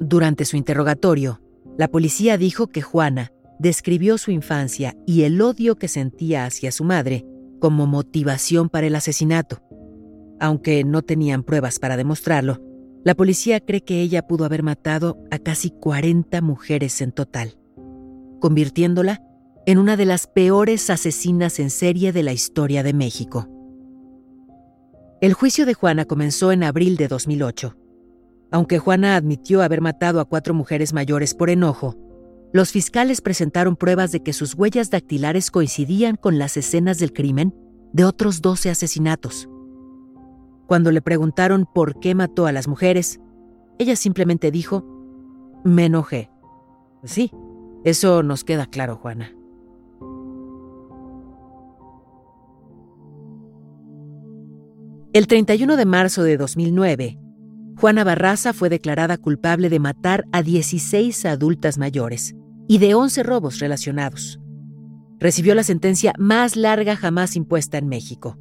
Durante 0.00 0.46
su 0.46 0.56
interrogatorio, 0.56 1.42
la 1.76 1.88
policía 1.88 2.38
dijo 2.38 2.68
que 2.68 2.80
Juana 2.80 3.30
describió 3.62 4.18
su 4.18 4.32
infancia 4.32 4.96
y 5.06 5.22
el 5.22 5.40
odio 5.40 5.76
que 5.76 5.86
sentía 5.86 6.44
hacia 6.44 6.72
su 6.72 6.82
madre 6.82 7.24
como 7.60 7.86
motivación 7.86 8.68
para 8.68 8.88
el 8.88 8.96
asesinato. 8.96 9.62
Aunque 10.40 10.82
no 10.82 11.02
tenían 11.02 11.44
pruebas 11.44 11.78
para 11.78 11.96
demostrarlo, 11.96 12.60
la 13.04 13.14
policía 13.14 13.60
cree 13.60 13.82
que 13.82 14.00
ella 14.00 14.26
pudo 14.26 14.44
haber 14.44 14.64
matado 14.64 15.22
a 15.30 15.38
casi 15.38 15.70
40 15.70 16.40
mujeres 16.40 17.00
en 17.00 17.12
total, 17.12 17.56
convirtiéndola 18.40 19.22
en 19.64 19.78
una 19.78 19.96
de 19.96 20.06
las 20.06 20.26
peores 20.26 20.90
asesinas 20.90 21.60
en 21.60 21.70
serie 21.70 22.12
de 22.12 22.24
la 22.24 22.32
historia 22.32 22.82
de 22.82 22.92
México. 22.92 23.48
El 25.20 25.34
juicio 25.34 25.66
de 25.66 25.74
Juana 25.74 26.04
comenzó 26.04 26.50
en 26.50 26.64
abril 26.64 26.96
de 26.96 27.06
2008. 27.06 27.76
Aunque 28.50 28.80
Juana 28.80 29.14
admitió 29.14 29.62
haber 29.62 29.80
matado 29.80 30.18
a 30.18 30.24
cuatro 30.24 30.52
mujeres 30.52 30.92
mayores 30.92 31.32
por 31.34 31.48
enojo, 31.48 31.96
los 32.52 32.70
fiscales 32.70 33.20
presentaron 33.20 33.76
pruebas 33.76 34.12
de 34.12 34.22
que 34.22 34.32
sus 34.32 34.54
huellas 34.54 34.90
dactilares 34.90 35.50
coincidían 35.50 36.16
con 36.16 36.38
las 36.38 36.56
escenas 36.56 36.98
del 36.98 37.12
crimen 37.12 37.54
de 37.92 38.04
otros 38.04 38.42
12 38.42 38.70
asesinatos. 38.70 39.48
Cuando 40.66 40.90
le 40.90 41.02
preguntaron 41.02 41.66
por 41.72 41.98
qué 41.98 42.14
mató 42.14 42.46
a 42.46 42.52
las 42.52 42.68
mujeres, 42.68 43.20
ella 43.78 43.96
simplemente 43.96 44.50
dijo, 44.50 44.84
me 45.64 45.86
enojé. 45.86 46.30
Sí, 47.04 47.30
eso 47.84 48.22
nos 48.22 48.44
queda 48.44 48.66
claro, 48.66 48.96
Juana. 48.96 49.32
El 55.12 55.26
31 55.26 55.76
de 55.76 55.84
marzo 55.84 56.22
de 56.22 56.38
2009, 56.38 57.18
Juana 57.76 58.04
Barraza 58.04 58.52
fue 58.52 58.70
declarada 58.70 59.18
culpable 59.18 59.68
de 59.68 59.78
matar 59.78 60.24
a 60.32 60.42
16 60.42 61.26
adultas 61.26 61.76
mayores, 61.76 62.34
y 62.68 62.78
de 62.78 62.94
11 62.94 63.22
robos 63.22 63.58
relacionados. 63.58 64.40
Recibió 65.18 65.54
la 65.54 65.62
sentencia 65.62 66.14
más 66.18 66.56
larga 66.56 66.96
jamás 66.96 67.36
impuesta 67.36 67.78
en 67.78 67.88
México. 67.88 68.38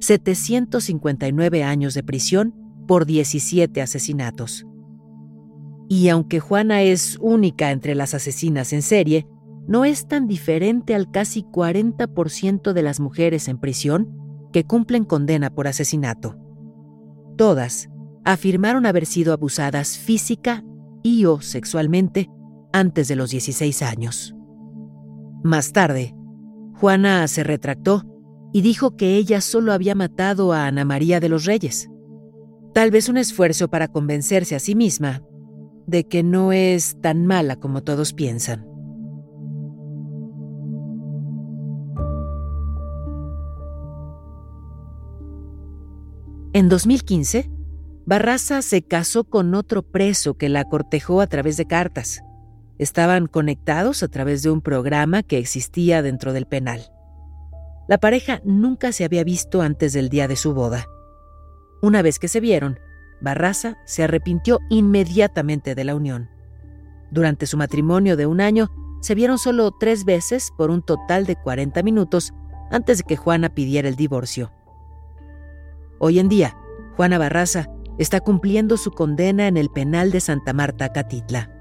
759 0.00 1.62
años 1.64 1.94
de 1.94 2.02
prisión 2.02 2.54
por 2.86 3.06
17 3.06 3.80
asesinatos. 3.80 4.66
Y 5.88 6.08
aunque 6.08 6.40
Juana 6.40 6.82
es 6.82 7.18
única 7.20 7.70
entre 7.70 7.94
las 7.94 8.14
asesinas 8.14 8.72
en 8.72 8.82
serie, 8.82 9.26
no 9.66 9.84
es 9.84 10.08
tan 10.08 10.26
diferente 10.26 10.94
al 10.94 11.10
casi 11.10 11.42
40% 11.42 12.72
de 12.72 12.82
las 12.82 13.00
mujeres 13.00 13.48
en 13.48 13.58
prisión 13.58 14.48
que 14.52 14.64
cumplen 14.64 15.04
condena 15.04 15.50
por 15.50 15.68
asesinato. 15.68 16.36
Todas 17.36 17.88
afirmaron 18.24 18.86
haber 18.86 19.06
sido 19.06 19.32
abusadas 19.32 19.98
física 19.98 20.64
y 21.02 21.24
o 21.24 21.40
sexualmente 21.40 22.28
antes 22.72 23.08
de 23.08 23.16
los 23.16 23.30
16 23.30 23.82
años. 23.82 24.34
Más 25.42 25.72
tarde, 25.72 26.14
Juana 26.74 27.26
se 27.28 27.44
retractó 27.44 28.04
y 28.52 28.62
dijo 28.62 28.96
que 28.96 29.16
ella 29.16 29.40
solo 29.40 29.72
había 29.72 29.94
matado 29.94 30.52
a 30.52 30.66
Ana 30.66 30.84
María 30.84 31.20
de 31.20 31.28
los 31.28 31.44
Reyes. 31.44 31.88
Tal 32.74 32.90
vez 32.90 33.08
un 33.08 33.16
esfuerzo 33.16 33.68
para 33.68 33.88
convencerse 33.88 34.54
a 34.54 34.58
sí 34.58 34.74
misma 34.74 35.22
de 35.86 36.04
que 36.06 36.22
no 36.22 36.52
es 36.52 37.00
tan 37.00 37.26
mala 37.26 37.56
como 37.56 37.82
todos 37.82 38.12
piensan. 38.12 38.66
En 46.54 46.68
2015, 46.68 47.50
Barraza 48.04 48.60
se 48.60 48.82
casó 48.82 49.24
con 49.24 49.54
otro 49.54 49.82
preso 49.82 50.34
que 50.34 50.48
la 50.48 50.64
cortejó 50.64 51.20
a 51.20 51.26
través 51.26 51.56
de 51.56 51.66
cartas. 51.66 52.22
Estaban 52.78 53.26
conectados 53.26 54.02
a 54.02 54.08
través 54.08 54.42
de 54.42 54.50
un 54.50 54.60
programa 54.60 55.22
que 55.22 55.38
existía 55.38 56.02
dentro 56.02 56.32
del 56.32 56.46
penal. 56.46 56.90
La 57.88 57.98
pareja 57.98 58.40
nunca 58.44 58.92
se 58.92 59.04
había 59.04 59.24
visto 59.24 59.60
antes 59.62 59.92
del 59.92 60.08
día 60.08 60.28
de 60.28 60.36
su 60.36 60.54
boda. 60.54 60.86
Una 61.82 62.02
vez 62.02 62.18
que 62.18 62.28
se 62.28 62.40
vieron, 62.40 62.78
Barraza 63.20 63.76
se 63.86 64.02
arrepintió 64.02 64.58
inmediatamente 64.70 65.74
de 65.74 65.84
la 65.84 65.94
unión. 65.94 66.30
Durante 67.10 67.46
su 67.46 67.56
matrimonio 67.56 68.16
de 68.16 68.26
un 68.26 68.40
año, 68.40 68.68
se 69.00 69.14
vieron 69.14 69.38
solo 69.38 69.72
tres 69.72 70.04
veces 70.04 70.50
por 70.56 70.70
un 70.70 70.80
total 70.82 71.26
de 71.26 71.36
40 71.36 71.82
minutos 71.82 72.32
antes 72.70 72.98
de 72.98 73.04
que 73.04 73.16
Juana 73.16 73.54
pidiera 73.54 73.88
el 73.88 73.96
divorcio. 73.96 74.52
Hoy 75.98 76.18
en 76.18 76.28
día, 76.28 76.56
Juana 76.96 77.18
Barraza 77.18 77.68
está 77.98 78.20
cumpliendo 78.20 78.76
su 78.76 78.90
condena 78.90 79.46
en 79.46 79.56
el 79.56 79.70
penal 79.70 80.10
de 80.10 80.20
Santa 80.20 80.52
Marta, 80.52 80.92
Catitla. 80.92 81.51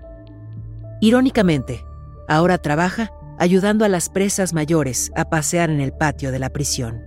Irónicamente, 1.02 1.84
ahora 2.28 2.60
trabaja 2.60 3.12
ayudando 3.40 3.84
a 3.86 3.90
las 3.90 4.10
presas 4.10 4.54
mayores 4.54 5.12
a 5.16 5.26
pasear 5.26 5.72
en 5.72 5.82
el 5.82 5.92
patio 5.92 6.32
de 6.32 6.38
la 6.38 6.52
prisión. 6.52 7.02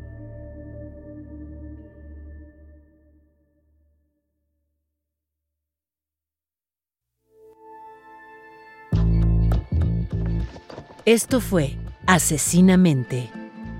Esto 11.06 11.40
fue 11.40 11.76
Asesinamente, 12.06 13.30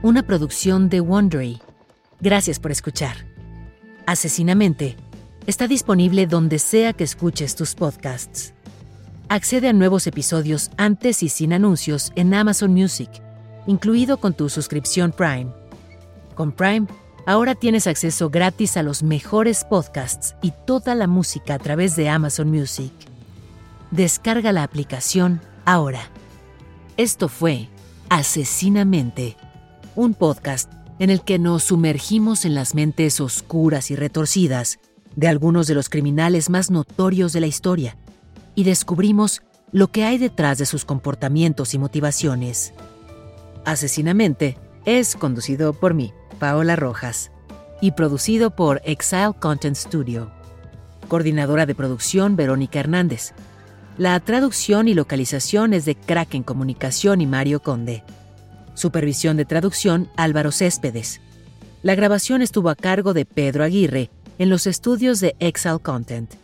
una 0.03 0.23
producción 0.23 0.89
de 0.89 1.01
Wondery. 1.01 1.61
Gracias 2.21 2.61
por 2.61 2.71
escuchar. 2.71 3.17
Asesinamente 4.07 4.97
está 5.47 5.67
disponible 5.67 6.27
donde 6.27 6.59
sea 6.59 6.93
que 6.93 7.05
escuches 7.05 7.57
tus 7.57 7.75
podcasts. 7.75 8.54
Accede 9.31 9.69
a 9.69 9.73
nuevos 9.73 10.07
episodios 10.07 10.71
antes 10.77 11.23
y 11.23 11.31
sin 11.31 11.55
anuncios 11.55 12.13
en 12.15 12.35
Amazon 12.35 12.75
Music, 12.75 13.09
incluido 13.67 14.19
con 14.19 14.35
tu 14.35 14.51
suscripción 14.51 15.13
Prime. 15.13 15.47
Con 16.35 16.53
Prime, 16.53 16.87
ahora 17.25 17.55
tienes 17.55 17.87
acceso 17.87 18.29
gratis 18.29 18.77
a 18.77 18.83
los 18.83 19.03
mejores 19.03 19.65
podcasts 19.65 20.37
y 20.43 20.53
toda 20.67 20.95
la 20.95 21.07
música 21.07 21.55
a 21.55 21.59
través 21.59 21.97
de 21.97 22.11
Amazon 22.11 22.51
Music. 22.51 22.93
Descarga 23.91 24.53
la 24.53 24.63
aplicación 24.63 25.41
ahora. 25.65 26.03
Esto 26.99 27.29
fue 27.29 27.69
Asesinamente, 28.11 29.39
un 29.97 30.13
podcast 30.13 30.71
en 30.99 31.09
el 31.09 31.23
que 31.23 31.39
nos 31.39 31.65
sumergimos 31.65 32.45
en 32.45 32.55
las 32.55 32.75
mentes 32.75 33.21
oscuras 33.21 33.91
y 33.91 33.97
retorcidas 33.97 34.79
de 35.17 35.29
algunos 35.29 35.67
de 35.67 35.75
los 35.75 35.89
criminales 35.89 36.51
más 36.51 36.71
notorios 36.71 37.33
de 37.33 37.41
la 37.41 37.47
historia 37.47 37.97
y 38.55 38.65
descubrimos 38.65 39.43
lo 39.73 39.89
que 39.89 40.05
hay 40.05 40.19
detrás 40.19 40.59
de 40.59 40.67
sus 40.67 40.85
comportamientos 40.85 41.75
y 41.75 41.79
motivaciones. 41.79 42.73
Asesinamente 43.65 44.57
es 44.85 45.17
conducido 45.17 45.73
por 45.73 45.95
mí, 45.95 46.13
Paola 46.39 46.77
Rojas, 46.77 47.31
y 47.81 47.93
producido 47.93 48.55
por 48.55 48.81
Exile 48.85 49.33
Content 49.41 49.77
Studio. 49.77 50.31
Coordinadora 51.09 51.67
de 51.67 51.75
producción 51.75 52.37
Verónica 52.37 52.81
Hernández. 52.81 53.33
La 53.99 54.19
traducción 54.21 54.89
y 54.89 54.95
localización 54.95 55.73
es 55.73 55.85
de 55.85 55.95
Kraken 55.95 56.43
Comunicación 56.43 57.21
y 57.21 57.27
Mario 57.27 57.61
Conde. 57.61 58.05
Supervisión 58.75 59.37
de 59.37 59.45
traducción 59.45 60.09
Álvaro 60.17 60.51
Céspedes. 60.51 61.21
La 61.83 61.95
grabación 61.95 62.43
estuvo 62.43 62.71
a 62.71 62.75
cargo 62.75 63.13
de 63.13 63.25
Pedro 63.25 63.65
Aguirre 63.65 64.11
en 64.39 64.51
los 64.51 64.67
estudios 64.67 65.21
de 65.21 65.37
Exile 65.39 65.79
Content. 65.81 66.44